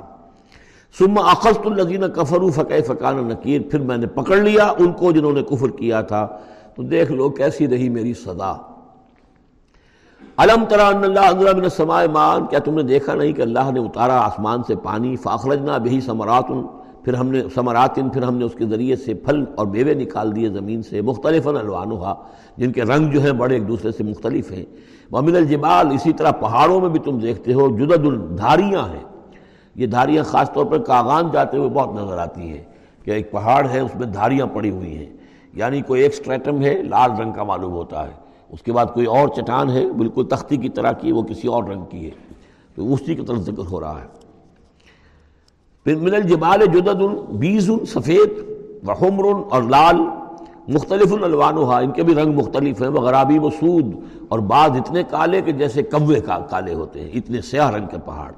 [0.98, 5.32] سما اخست الزین کفر فقہ فقان نکیر پھر میں نے پکڑ لیا ان کو جنہوں
[5.32, 6.26] نے کفر کیا تھا۔
[6.76, 8.52] تو دیکھ لو کیسی رہی میری سزا
[10.36, 14.20] علم ترا اللہ من السماء مان کیا تم نے دیکھا نہیں کہ اللہ نے اتارا
[14.20, 16.44] آسمان سے پانی؟ فاخرجنا بہی ثمرات،
[17.04, 20.36] پھر ہم نے ثمراتن پھر ہم نے اس کے ذریعے سے پھل اور میوے نکال
[20.36, 22.14] دیے زمین سے مختلف الوانوہا
[22.56, 24.64] جن کے رنگ جو ہیں بڑے ایک دوسرے سے مختلف ہیں۔
[25.12, 29.09] ومن الجبال، اسی طرح پہاڑوں میں بھی تم دیکھتے ہو، جدد الدھاریاں ہیں۔
[29.74, 32.64] یہ دھاریاں خاص طور پر کاغان جاتے ہوئے بہت نظر آتی ہیں
[33.04, 35.16] کہ ایک پہاڑ ہے، اس میں دھاریاں پڑی ہوئی ہیں۔
[35.54, 38.12] یعنی کوئی ایک سٹریٹم ہے، لال رنگ کا معلوم ہوتا ہے۔
[38.48, 41.64] اس کے بعد کوئی اور چٹان ہے، بالکل تختی کی طرح کی، وہ کسی اور
[41.64, 42.10] رنگ کی ہے۔
[42.74, 44.06] تو اسی کی طرف ذکر ہو رہا ہے۔
[45.84, 48.30] پھر من الجبال جدد، بیز، سفید
[48.88, 49.96] و حمر اور لال،
[50.68, 53.94] مختلف الوان ان کے بھی رنگ مختلف ہیں، وہ غرابی مسود
[54.28, 57.96] اور بعض اتنے کالے کہ جیسے کوے کا کالے ہوتے ہیں، اتنے سیاہ رنگ کے
[58.04, 58.32] پہاڑ۔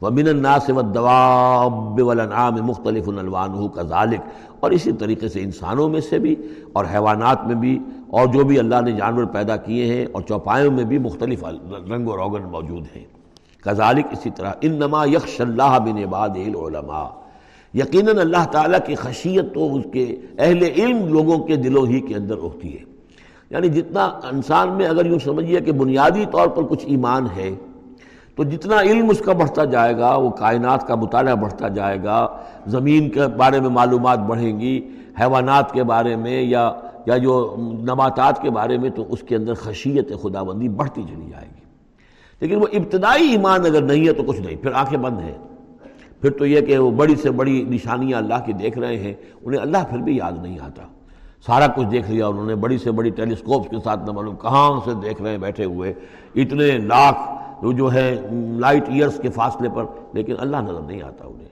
[0.00, 4.20] وہ من الناس والدواب والانعام مختلف الوان کا ذالک
[4.60, 6.36] اور اسی طریقے سے انسانوں میں سے بھی
[6.72, 7.78] اور حیوانات میں بھی
[8.10, 11.44] اور جو بھی اللہ نے جانور پیدا کیے ہیں اور چوپایوں میں بھی مختلف
[11.90, 13.04] رنگ و روغن موجود ہیں۔
[13.62, 17.06] کذالک اسی طرح انما یکش اللہ بن عباد العلماء۔
[17.74, 22.14] یقیناً اللہ تعالیٰ کی خشیت تو اس کے اہل علم لوگوں کے دلوں ہی کے
[22.14, 22.84] اندر ہوتی ہے۔
[23.50, 27.50] یعنی جتنا انسان میں اگر یوں سمجھیے کہ بنیادی طور پر کچھ ایمان ہے
[28.36, 32.26] تو جتنا علم اس کا بڑھتا جائے گا، وہ کائنات کا مطالعہ بڑھتا جائے گا،
[32.66, 34.88] زمین کے بارے میں معلومات بڑھیں گی،
[35.20, 36.72] حیوانات کے بارے میں یا
[37.06, 41.30] یا جو نباتات کے بارے میں، تو اس کے اندر خشیت خدا بندی بڑھتی چلی
[41.30, 41.60] جائے گی۔
[42.40, 45.38] لیکن وہ ابتدائی ایمان اگر نہیں ہے تو کچھ نہیں، پھر آنکھیں بند ہیں۔
[46.20, 49.60] پھر تو یہ کہ وہ بڑی سے بڑی نشانیاں اللہ کی دیکھ رہے ہیں، انہیں
[49.60, 50.82] اللہ پھر بھی یاد نہیں آتا۔
[51.46, 54.80] سارا کچھ دیکھ لیا انہوں نے، بڑی سے بڑی ٹیلیسکوپس کے ساتھ، نہ معلوم کہاں
[54.84, 55.94] سے دیکھ رہے ہیں، بیٹھے ہوئے۔
[56.34, 57.18] اتنے لاکھ
[57.74, 61.48] جو ہے لائٹ ایئرس کے فاصلے پر، لیکن اللہ نظر نہیں آتا انہیں۔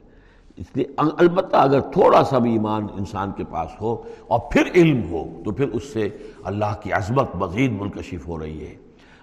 [0.56, 0.84] اس لیے
[1.18, 3.96] البتہ اگر تھوڑا سا بھی ایمان انسان کے پاس ہو
[4.28, 6.08] اور پھر علم ہو، تو پھر اس سے
[6.44, 8.74] اللہ کی عظمت مزید منکشف ہو رہی ہے۔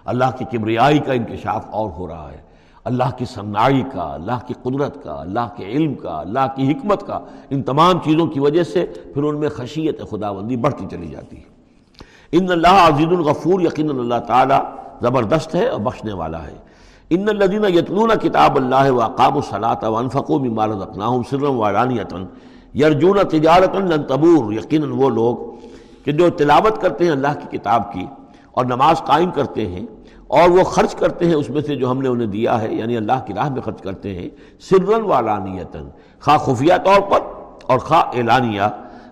[0.04, 2.45] اللہ کی کبریائی کا انکشاف اور ہو رہا ہے۔
[2.86, 7.06] اللہ کی صنائی کا، اللہ کی قدرت کا، اللہ کے علم کا، اللہ کی حکمت
[7.06, 7.18] کا،
[7.50, 11.36] ان تمام چیزوں کی وجہ سے پھر ان میں خشیت خدا بندی بڑھتی چلی جاتی
[11.36, 11.54] ہے۔
[12.32, 14.60] ان اللہ عزیز الغفور یقین اللہ تعالیٰ
[15.02, 16.54] زبردست ہے اور بخشنے والا ہے۔
[17.10, 22.24] ان الدین یتنون کتاب اللہ و اقام الصلاۃ ونفقو ممار رقناہم سرم وارانیتاً
[22.74, 23.76] یرجون تجارت
[24.08, 25.36] تبور۔ یقیناً وہ لوگ
[26.04, 28.06] کہ جو تلاوت کرتے ہیں اللہ کی کتاب کی
[28.52, 29.86] اور نماز قائم کرتے ہیں
[30.28, 32.96] اور وہ خرچ کرتے ہیں اس میں سے جو ہم نے انہیں دیا ہے یعنی
[32.96, 34.28] اللہ کی راہ میں خرچ کرتے ہیں،
[34.60, 35.84] سرن والانیتاً
[36.20, 37.20] خواہ خفیہ طور پر
[37.62, 38.62] اور خواہ اعلانیہ،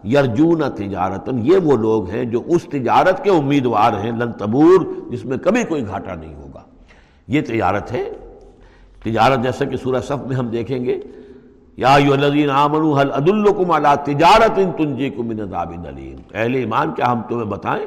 [0.04, 5.24] یرجون تجارتاً یہ وہ لوگ ہیں جو اس تجارت کے امیدوار ہیں، لن تبور، جس
[5.24, 6.60] میں کبھی کوئی گھاٹا نہیں ہوگا۔
[7.28, 8.10] یہ تجارت ہے۔
[9.02, 11.00] تجارت جیسا کہ سورہ صف میں ہم دیکھیں گے،
[11.76, 17.22] یا الذین آمنوا هل ادلکم علی تجارت تنجیکم من عذاب علیم اہل ایمان، کیا ہم
[17.28, 17.86] تمہیں بتائیں؟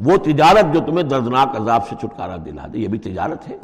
[0.00, 3.56] وہ تجارت جو تمہیں دردناک عذاب سے چھٹکارا دلا دے، یہ بھی تجارت ہے۔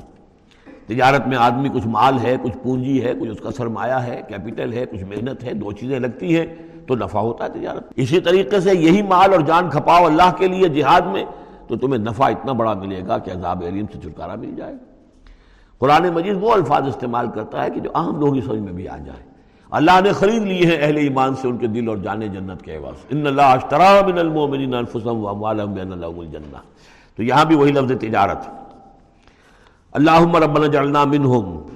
[0.87, 4.73] تجارت میں آدمی کچھ مال ہے، کچھ پونجی ہے، کچھ اس کا سرمایہ ہے کیپٹل
[4.73, 6.47] ہے، کچھ محنت ہے، دو چیزیں لگتی ہیں
[6.87, 10.49] تو نفع ہوتا ہے تجارت۔ اسی طریقے سے یہی مال اور جان کھپاؤ اللہ کے
[10.49, 11.25] لیے جہاد میں
[11.69, 14.75] تو تمہیں نفع اتنا بڑا ملے گا کہ عذاب علیم سے چھٹکارا مل جائے۔
[15.79, 18.89] قرآن مجید وہ الفاظ استعمال کرتا ہے کہ جو عام لوگوں کی سمجھ میں بھی
[18.89, 19.34] آ جائے۔
[19.79, 22.77] اللہ نے خرید لیے ہیں اہل ایمان سے ان کے دل اور جانے جنت کے
[22.77, 23.05] عوض.
[23.11, 26.61] ان اللہ اشترا من المؤمنین انفسهم واموالهم بان لهم الجنہ.
[27.17, 28.43] تو یہاں بھی وہی لفظ تجارت.
[29.95, 31.73] اللهم ربنا جعلنا منهم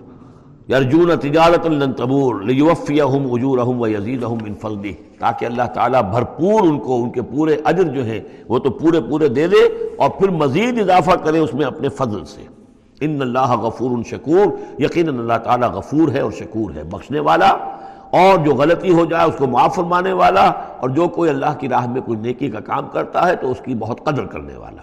[0.70, 4.92] یرجون تجارت لن تبور، لیوفیہم اجورہم ویزیدہم من فضلہ.
[5.18, 9.00] تاکہ اللہ تعالیٰ بھرپور ان کو، ان کے پورے اجر جو ہیں، وہ تو پورے
[9.08, 9.64] پورے دے دے
[9.96, 12.42] اور پھر مزید اضافہ کرے اس میں اپنے فضل سے.
[13.00, 14.46] ان اللہ غفور شکور.
[14.82, 17.50] یقیناً اللہ تعالیٰ غفور ہے اور شکور ہے، بخشنے والا
[18.10, 21.68] اور جو غلطی ہو جائے اس کو معاف فرمانے والا اور جو کوئی اللہ کی
[21.68, 24.82] راہ میں کوئی نیکی کا کام کرتا ہے تو اس کی بہت قدر کرنے والا۔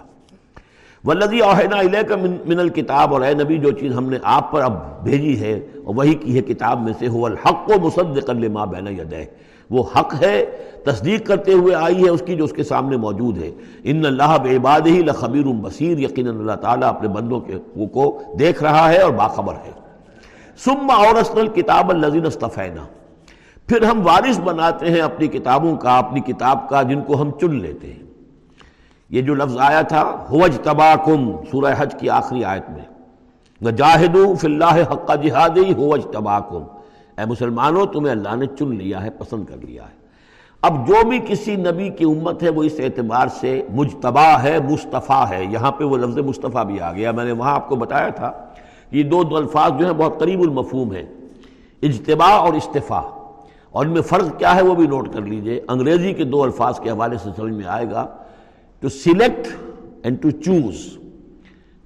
[1.04, 2.16] ولدی اوہینا علیہ کا
[2.46, 4.72] من الکتاب اور اے نبی جو چیز ہم نے آپ پر اب
[5.02, 8.86] بھیجی ہے اور وہی کی ہے کتاب میں سے ہو الحق و مصدقا لما بین
[8.88, 9.16] یدہ
[9.70, 10.44] وہ حق ہے،
[10.84, 13.50] تصدیق کرتے ہوئے آئی ہے، اس کی جو اس کے سامنے موجود ہے۔
[13.84, 17.52] ان اللہ بعباد ہی لخبیر بصیر یقیناً اللہ تعالیٰ اپنے بندوں کے
[17.86, 19.70] کو دیکھ رہا ہے اور باخبر ہے۔
[20.64, 22.84] ثم اورثنا الکتاب الذین اصطفینا
[23.66, 27.54] پھر ہم وارث بناتے ہیں اپنی کتابوں کا، اپنی کتاب کا جن کو ہم چن
[27.54, 28.02] لیتے ہیں۔
[29.10, 32.96] یہ جو لفظ آیا تھا ہوج تباکم سورہ حج کی آخری آیت میں۔
[33.72, 36.62] جاہدو فی اللہ حق جہادی ہوج تباکم
[37.18, 39.96] اے مسلمانوں، تمہیں اللہ نے چن لیا ہے، پسند کر لیا ہے۔
[40.62, 45.24] اب جو بھی کسی نبی کی امت ہے، وہ اس اعتبار سے مجتبا ہے، مصطفیٰ
[45.30, 48.08] ہے۔ یہاں پہ وہ لفظ مصطفیٰ بھی آ گیا۔ میں نے وہاں آپ کو بتایا
[48.08, 48.32] تھا
[48.90, 51.06] یہ دو دو الفاظ جو ہیں بہت قریب المفہوم ہیں۔
[51.82, 53.25] اجتباع اور استفاع۔
[53.76, 56.80] اور ان میں فرق کیا ہے وہ بھی نوٹ کر لیجیے۔ انگریزی کے دو الفاظ
[56.80, 58.06] کے حوالے سے سمجھ میں آئے گا۔
[58.80, 59.48] To select
[60.02, 60.98] and to choose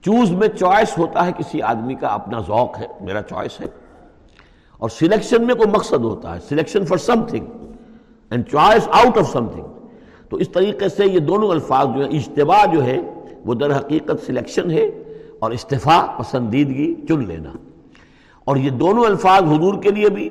[0.03, 3.67] choose میں چوائس ہوتا ہے کسی آدمی کا، اپنا ذوق ہے، میرا چوائس ہے۔
[4.79, 7.47] اور سلیکشن میں کوئی مقصد ہوتا ہے۔ Selection for some thing
[8.31, 9.65] and choice out of some thing
[10.29, 12.99] تو اس طریقے سے یہ دونوں الفاظ جو ہیں، اجتباع جو ہے،
[13.47, 14.85] وہ در حقیقت سلیکشن ہے
[15.39, 17.53] اور استفاع، پسندیدگی، چن لینا۔
[18.45, 20.29] اور یہ دونوں الفاظ حضور کے لیے بھی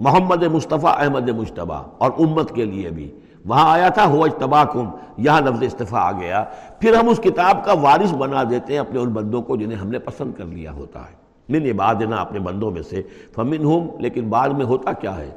[0.00, 3.10] محمد مصطفیٰ احمد مشتبہ اور امت کے لیے بھی۔
[3.44, 6.44] وہاں آیا تھا ہو اجتبا کم یہاں لفظ استفاع آ گیا۔
[6.80, 9.88] پھر ہم اس کتاب کا وارث بنا دیتے ہیں اپنے ان بندوں کو جنہیں ہم
[9.88, 13.02] نے پسند کر لیا ہوتا ہے۔ من عبادنا، اپنے بندوں میں سے۔
[13.34, 15.30] فمن ہم لیکن بعد میں ہوتا کیا ہے؟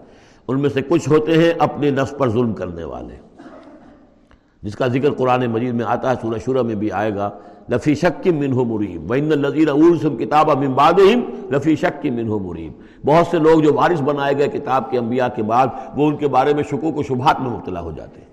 [0.48, 3.16] ان میں سے کچھ ہوتے ہیں اپنے نفس پر ظلم کرنے والے۔
[4.64, 7.30] جس کا ذکر قرآن مجید میں آتا ہے، سورہ شورہ میں بھی آئے گا۔
[7.70, 9.08] لفی شک منہ مریم.
[9.08, 12.72] بین النظیر اولسم کتاب من بعدہم لفی شک منہ مریم.
[13.06, 16.28] بہت سے لوگ جو وارث بنائے گئے کتاب کے انبیاء کے بعد وہ ان کے
[16.28, 18.33] بارے میں شکوک و شبہات میں مبتلا ہو جاتے ہیں۔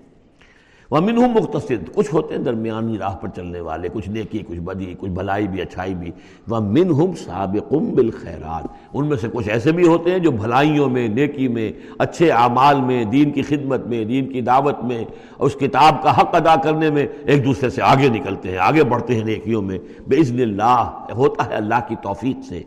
[0.91, 4.93] وہ منہم مختصر کچھ ہوتے ہیں درمیانی راہ پر چلنے والے، کچھ نیکی، کچھ بدی،
[4.99, 6.11] کچھ بھلائی بھی، اچھائی بھی۔
[6.47, 11.07] وہ منہم سابقم بالخیرات، ان میں سے کچھ ایسے بھی ہوتے ہیں جو بھلائیوں میں،
[11.07, 15.05] نیکی میں، اچھے اعمال میں، دین کی خدمت میں، دین کی دعوت میں،
[15.37, 18.83] اور اس کتاب کا حق ادا کرنے میں ایک دوسرے سے آگے نکلتے ہیں، آگے
[18.83, 22.63] بڑھتے ہیں نیکیوں میں۔ بزن اللہ، ہوتا ہے اللہ کی توفیق سے۔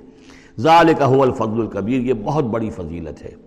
[0.59, 3.44] ذالک هو الفضل الکبیر یہ بہت بڑی فضیلت ہے۔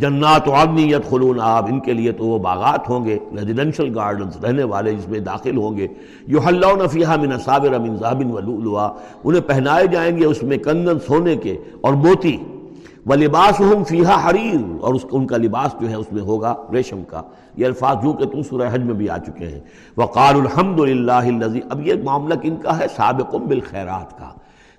[0.00, 4.44] جنات و عدنیت خلون آب ان کے لیے تو وہ باغات ہوں گے ریزیڈنشل گارڈنز
[4.44, 5.86] رہنے والے جس میں داخل ہوں گے۔
[6.26, 8.88] یو حلون فیحہ من صابر من ذابن ولولوا
[9.24, 12.36] انہیں پہنائے جائیں گے اس میں کندن سونے کے اور موتی۔
[13.06, 16.54] و لباس ہم فیحہ حریر، اور اس ان کا لباس جو ہے اس میں ہوگا
[16.72, 17.22] ریشم کا۔
[17.56, 19.60] یہ الفاظ جو کہ تم سورہ حج میں بھی آ چکے ہیں۔
[19.96, 21.20] وقال الحمد للہ
[21.70, 24.30] اب یہ معاملہ کن کا ہے؟ سابقم بالخیرات کا۔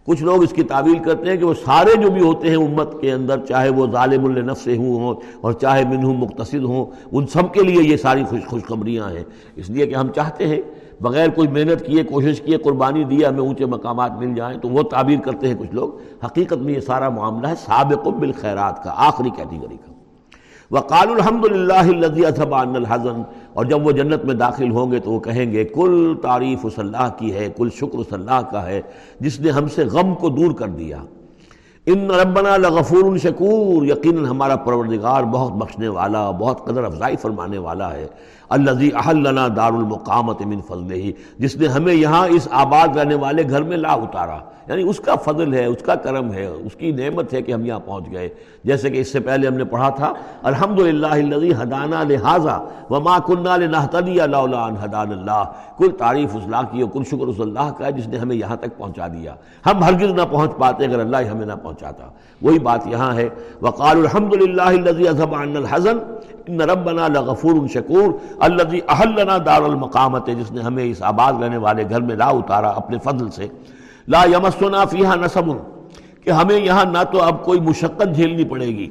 [0.10, 3.02] کچھ لوگ اس کی تعویل کرتے ہیں کہ وہ سارے جو بھی ہوتے ہیں امت
[3.02, 7.62] کے اندر، چاہے وہ ظالم النفس ہوں اور چاہے منہ مقتصد ہوں، ان سب کے
[7.62, 9.24] لیے یہ ساری خوش خوشخبریاں ہیں۔
[9.56, 10.62] اس لیے کہ ہم چاہتے ہیں،
[11.02, 14.84] بغیر کوئی محنت کیے، کوشش کیے، قربانی دی ہمیں اونچے مقامات مل جائیں، تو وہ
[14.84, 15.90] تعبیر کرتے ہیں کچھ لوگ۔
[16.26, 19.92] حقیقت میں یہ سارا معاملہ ہے سابق بالخیرات کا، آخری کیٹیگری کا۔
[20.72, 22.02] وقال الحمد للہ
[22.54, 23.22] عن الحزن۔
[23.60, 26.74] اور جب وہ جنت میں داخل ہوں گے تو وہ کہیں گے، کل تعریف اس
[26.78, 28.82] اللہ کی ہے، کل شکر اس اللہ کا ہے،
[29.20, 30.98] جس نے ہم سے غم کو دور کر دیا۔
[31.86, 37.94] ان ربنا لغفور شکور، یقیناً ہمارا پروردگار بہت بخشنے والا، بہت قدر افزائی فرمانے والا
[37.94, 38.08] ہے۔
[38.50, 43.44] الزی احلنا دار المقامت من فضل ہی جس نے ہمیں یہاں اس آباد رہنے والے
[43.50, 44.40] گھر میں لا اتارا۔
[44.70, 47.66] یعنی اس کا فضل ہے، اس کا کرم ہے، اس کی نعمت ہے کہ ہم
[47.66, 48.30] یہاں پہنچ گئے۔
[48.64, 50.14] جیسے کہ اس سے پہلے ہم نے پڑھا تھا
[50.44, 52.58] الحمد للہ حدانہ لہٰذا
[52.90, 55.44] وما کنہ لنحتدی اللہ حدان اللہ۔
[55.78, 58.36] کل تعریف اس اللہ کی اور کل شکر اس اللہ کا ہے جس نے ہمیں
[58.36, 62.08] یہاں تک پہنچا دیا۔ ہم ہرگز نہ پہنچ پاتے اگر اللہ ہمیں نہ پہنچاتا۔
[62.42, 63.30] وہی بات یہاں ہے۔
[63.62, 65.98] وقال الحمد للہ عن الحزن،
[66.48, 71.84] ان ربنا لغفور شکور الذي احلنا دار المقامت، جس نے ہمیں اس آباد رہنے والے
[71.90, 73.48] گھر میں لا اتارا اپنے فضل سے۔
[74.10, 75.52] لا یمسنا فیہا نصب
[76.24, 78.90] کہ ہمیں یہاں نہ تو اب کوئی مشقت جھیلنی پڑے گی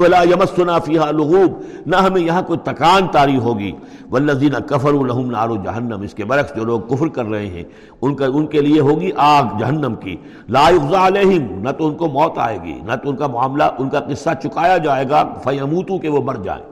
[0.00, 3.72] ولا یمسنا فیہا لغوب، نہ ہمیں یہاں کوئی تکان تاری ہوگی۔
[4.10, 7.64] والذین کفروا لهم نار جہنم، اس کے برعکس جو لوگ کفر کر رہے ہیں،
[8.02, 10.16] ان کا ان کے لیے ہوگی آگ جہنم کی۔
[10.48, 13.64] لا یغزا علیہم، نہ تو ان کو موت آئے گی، نہ تو ان کا معاملہ،
[13.78, 16.64] ان کا قصہ چکایا جائے گا، فیموتو کہ وہ مر جائیں۔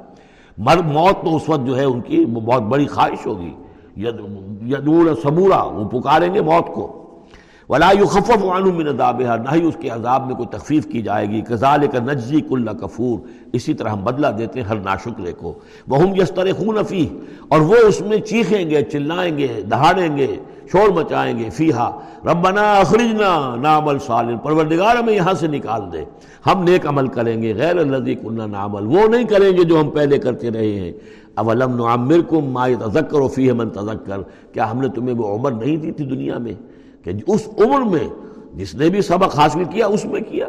[0.58, 3.52] مر موت تو اس وقت جو ہے ان کی بہت بڑی خواہش ہوگی۔
[4.66, 7.07] یدور صبورا وہ پکاریں گے موت کو۔
[7.68, 11.28] ولا يخفف عنه من عذابها نہ ہی اس کے عذاب میں کوئی تخفیف کی جائے
[11.28, 13.18] گی۔ كذلك نجزي كل کفور
[13.52, 15.54] اسی طرح ہم بدلہ دیتے ہیں، ہر ناشکرے کو۔
[15.88, 20.36] وهم يسترخون فيه۔ اور وہ اس میں چیخیں گے، چلائیں گے، دہاڑیں گے،
[20.72, 26.04] شور مچائیں گے۔ فیہا ربنا اخرجنا نعمل صالح پروردگار ہمیں یہاں سے نکال دے۔
[26.46, 29.90] ہم نیک عمل کریں گے۔ غیر الذی كنا نعمل۔ وہ نہیں کریں گے جو ہم
[29.90, 30.92] پہلے کرتے رہے ہیں۔
[31.34, 34.18] اولم نعمرکم ما يتذکر فیہ من تذکر
[34.52, 38.08] کیا ہم نے تمہیں وہ عمر نہیں دی تھی دنیا میں؟ کہ اس عمر میں
[38.52, 40.48] جس نے بھی سبق حاصل کیا، اس میں کیا۔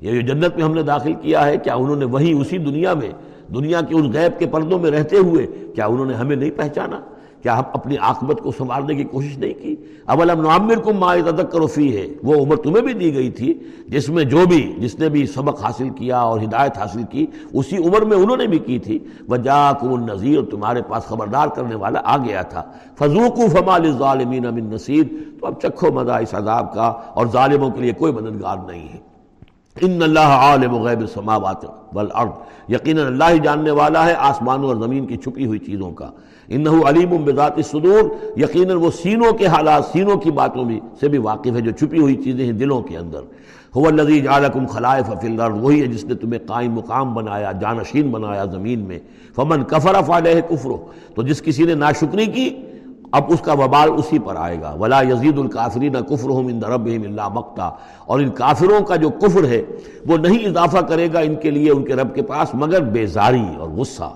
[0.00, 2.94] یہ جو جنت میں ہم نے داخل کیا ہے، کیا انہوں نے وہی اسی دنیا
[2.94, 3.10] میں،
[3.54, 7.00] دنیا کے ان غیب کے پردوں میں رہتے ہوئے، کیا انہوں نے ہمیں نہیں پہچانا؟
[7.42, 9.76] کیا ہم اپنی عاقبت کو سنوارنے کی کوشش نہیں کی؟
[10.06, 13.54] اولم نعمر کو ما تذکر فی ہے وہ عمر تمہیں بھی دی گئی تھی،
[13.88, 17.76] جس میں جو بھی، جس نے بھی سبق حاصل کیا اور ہدایت حاصل کی، اسی
[17.76, 22.16] عمر میں انہوں نے بھی کی تھی۔ وجاکم النذیر، تمہارے پاس خبردار کرنے والا آ
[22.16, 22.62] گیا تھا۔
[22.98, 25.04] فذوقوا فما للظالمین من نصیر۔
[25.40, 29.11] تو اب چکھو مزہ اس عذاب کا، اور ظالموں کے لیے کوئی مددگار نہیں ہے۔
[29.80, 32.30] ان اللہ عالم غیب السماوات والارض۔
[32.68, 36.10] یقینا اللہ ہی جاننے والا ہے آسمانوں اور زمین کی چھپی ہوئی چیزوں کا۔
[36.48, 38.02] انہو علیم بذات الصدور۔
[38.36, 41.98] یقینا وہ سینوں کے حالات، سینوں کی باتوں بھی سے بھی واقف ہے جو چھپی
[41.98, 43.20] ہوئی چیزیں ہیں دلوں کے اندر۔
[43.80, 48.10] هو الذی جعلکم خلائف فی الارض۔ وہی ہے جس نے تمہیں قائم مقام بنایا، جانشین
[48.10, 48.98] بنایا زمین میں۔
[49.34, 50.70] فمن کفر فعلیہ کفر
[51.14, 52.50] تو جس کسی نے ناشکری کی
[53.12, 57.28] اب اس کا وبال اسی پر آئے گا۔ ولا یزید الکافرین کفرہم عند ربہم الا
[57.28, 57.70] مقتا۔
[58.06, 59.62] اور ان کافروں کا جو کفر ہے،
[60.06, 63.44] وہ نہیں اضافہ کرے گا ان کے لیے، ان کے رب کے پاس، مگر بیزاری
[63.58, 64.10] اور غصہ۔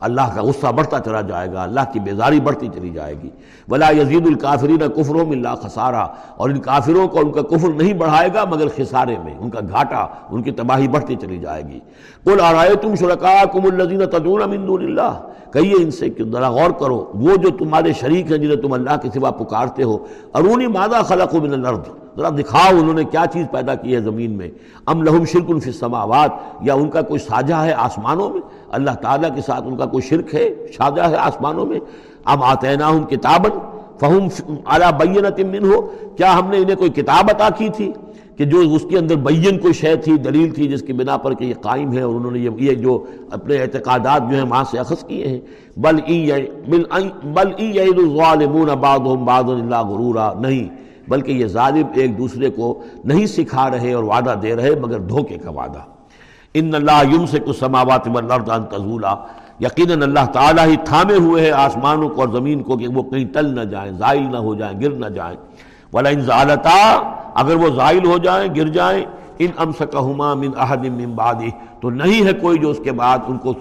[0.00, 3.30] اللہ کا غصہ بڑھتا چلا جائے گا، اللہ کی بیزاری بڑھتی چلی جائے گی۔
[3.68, 8.28] ولا یزید الکافرین کفرہم الا خسارہ اور ان کافروں کو ان کا کفر نہیں بڑھائے
[8.34, 11.80] گا، مگر خسارے میں، ان کا گھاٹا، ان کی تباہی بڑھتی چلی جائے گی۔
[12.24, 15.20] قل ارائیتم شرکاکم الذین تدعون من دون اللہ
[15.54, 18.96] کہیے ان سے کہ ذرا غور کرو، وہ جو تمہارے شریک ہیں جنہیں تم اللہ
[19.02, 19.98] کے سوا پکارتے ہو،
[20.34, 24.30] ارونی مادہ خلق من الارض؟ ذرا دکھاؤ انہوں نے کیا چیز پیدا کی ہے زمین
[24.30, 24.48] میں۔
[24.86, 26.30] ام لہم شرک فی السماوات؟
[26.60, 28.40] یا ان کا کوئی ساجہ ہے آسمانوں میں؟
[28.70, 31.80] اللہ تعالیٰ کے ساتھ ان کا کوئی شرک ہے، ساجہ ہے آسمانوں میں؟
[32.24, 33.58] ام آتینا ہوں کتابن
[34.00, 35.80] فہم اعلیٰ بینت من ہو
[36.16, 37.92] کیا ہم نے انہیں کوئی کتاب عطا کی تھی؟
[38.36, 41.34] کہ جو اس کے اندر بین کوئی شے تھی، دلیل تھی جس کی بنا پر
[41.34, 44.78] کہ یہ قائم ہے اور انہوں نے یہ جو اپنے اعتقادات جو ہیں وہاں سے
[44.78, 45.40] اخذ کیے ہیں۔
[45.76, 45.96] بل
[47.24, 53.70] بل الظالمون بعضهم بعض اللہ غرورا۔ نہیں، بلکہ یہ ظالم ایک دوسرے کو نہیں سکھا
[53.70, 55.80] رہے اور وعدہ دے رہے مگر دھوکے کا وعدہ۔
[56.54, 59.14] ان اللہ یم سے کچھ سماوات ان تزولا۔
[59.60, 63.26] یقیناً اللہ تعالیٰ ہی تھامے ہوئے ہیں آسمانوں کو اور زمین کو کہ وہ کہیں
[63.32, 65.36] ٹل نہ جائیں، زائل نہ ہو جائیں، گر نہ جائیں۔
[65.94, 66.78] ولا انزالتا
[67.42, 69.04] اگر وہ زائل ہو جائیں، گر جائیں،
[69.38, 73.38] ان امسکہما من احد من بعدی، تو نہیں ہے کوئی جو اس کے بعد ان
[73.38, 73.52] کو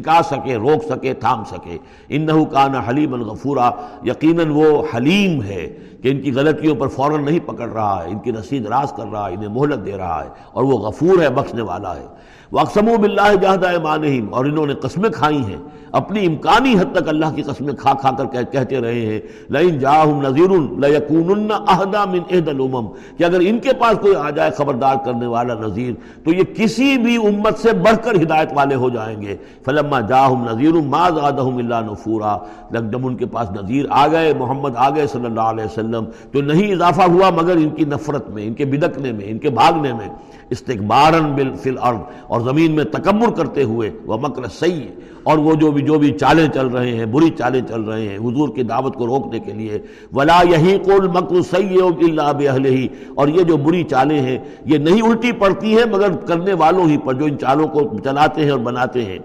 [0.00, 1.78] ٹکا سکے، روک سکے، تھام سکے۔
[2.08, 3.70] انہو کان حلیم الغفورا۔
[4.04, 8.18] یقیناً وہ حلیم ہے کہ ان کی غلطیوں پر فوراً نہیں پکڑ رہا ہے، ان
[8.18, 11.30] کی رسید راز کر رہا ہے، انہیں مہلت دے رہا ہے اور وہ غفور ہے،
[11.30, 12.06] بخشنے والا ہے۔
[12.52, 15.56] وقسم و بلّہ جہدہ ایمانہم۔ اور انہوں نے قسمیں کھائی ہیں۔
[15.92, 19.20] اپنی امکانی حد تک اللہ کی قسمیں کھا کھا کر کہتے رہے ہیں۔
[19.50, 24.30] لَإِن جَاهُمْ نَذِيرٌ لَيَكُونُنَّ أَهْدَى مِنْ إِحْدَى الْأُمَمْ کہ اگر ان کے پاس کوئی آ
[24.30, 25.92] جائے خبردار کرنے والا نذیر،
[26.24, 30.00] تو یہ کسی بھی امت سے بڑھ کر ہدایت والے ہو جائیں گے۔ فلم فلما
[30.08, 32.36] جاہم نذیر ما زادہم اللہ نفورا۔
[32.70, 36.40] جب ان کے پاس نذیر آ گئے، محمد آ گئے صلی اللہ علیہ وسلم، تو
[36.42, 39.92] نہیں اضافہ ہوا مگر ان کی نفرت میں، ان کے بدکنے میں، ان کے بھاگنے
[39.92, 40.08] میں۔
[40.50, 44.88] استقبارن فی الارض، اور زمین میں تکبر کرتے ہوئے وہ مکر صحیح
[45.22, 48.16] اور وہ جو بھی جو بھی چالیں چل رہے ہیں، بری چالیں چل رہے ہیں،
[48.16, 49.78] حضور کی دعوت کو روکنے کے لیے۔
[50.12, 54.78] ولا یہی کول مکر سید اللہ بہل ہی اور یہ جو بری چالیں ہیں، یہ
[54.78, 58.50] نہیں الٹی پڑتی ہیں، مگر کرنے والوں ہی پر جو ان چالوں کو چلاتے ہیں
[58.50, 59.18] اور بناتے ہیں۔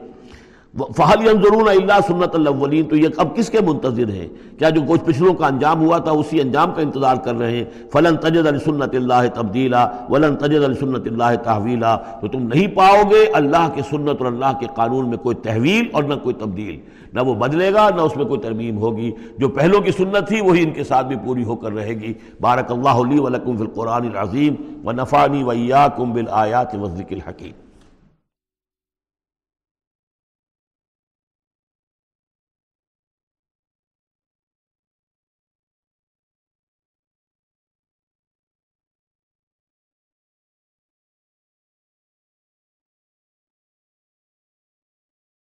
[0.78, 4.28] فہل ضرور اللہ سنت الاولین تو یہ اب کس کے منتظر ہیں؟
[4.60, 7.64] کیا جو کچھ پچھلوں کا انجام ہوا تھا اسی انجام کا انتظار کر رہے ہیں؟
[7.94, 12.68] فلن تجد علی سنت اللہ تبدیلا ولن تجد علی سنت اللہ تحویلا تو تم نہیں
[12.68, 16.36] پاؤ گے اللہ کے سنت اور اللہ کے قانون میں کوئی تحویل اور نہ کوئی
[16.36, 16.80] تبدیل۔
[17.14, 20.42] نہ وہ بدلے گا، نہ اس میں کوئی ترمیم ہوگی۔ جو پہلوں کی سنت تھی،
[20.42, 23.64] وہی ان کے ساتھ بھی پوری ہو کر رہے گی۔ بارک اللہ علی ولکم فی
[23.64, 24.54] القرآن العظیم
[24.86, 27.71] و نفانی ویاکم بالآیات و ذکر الحکیم۔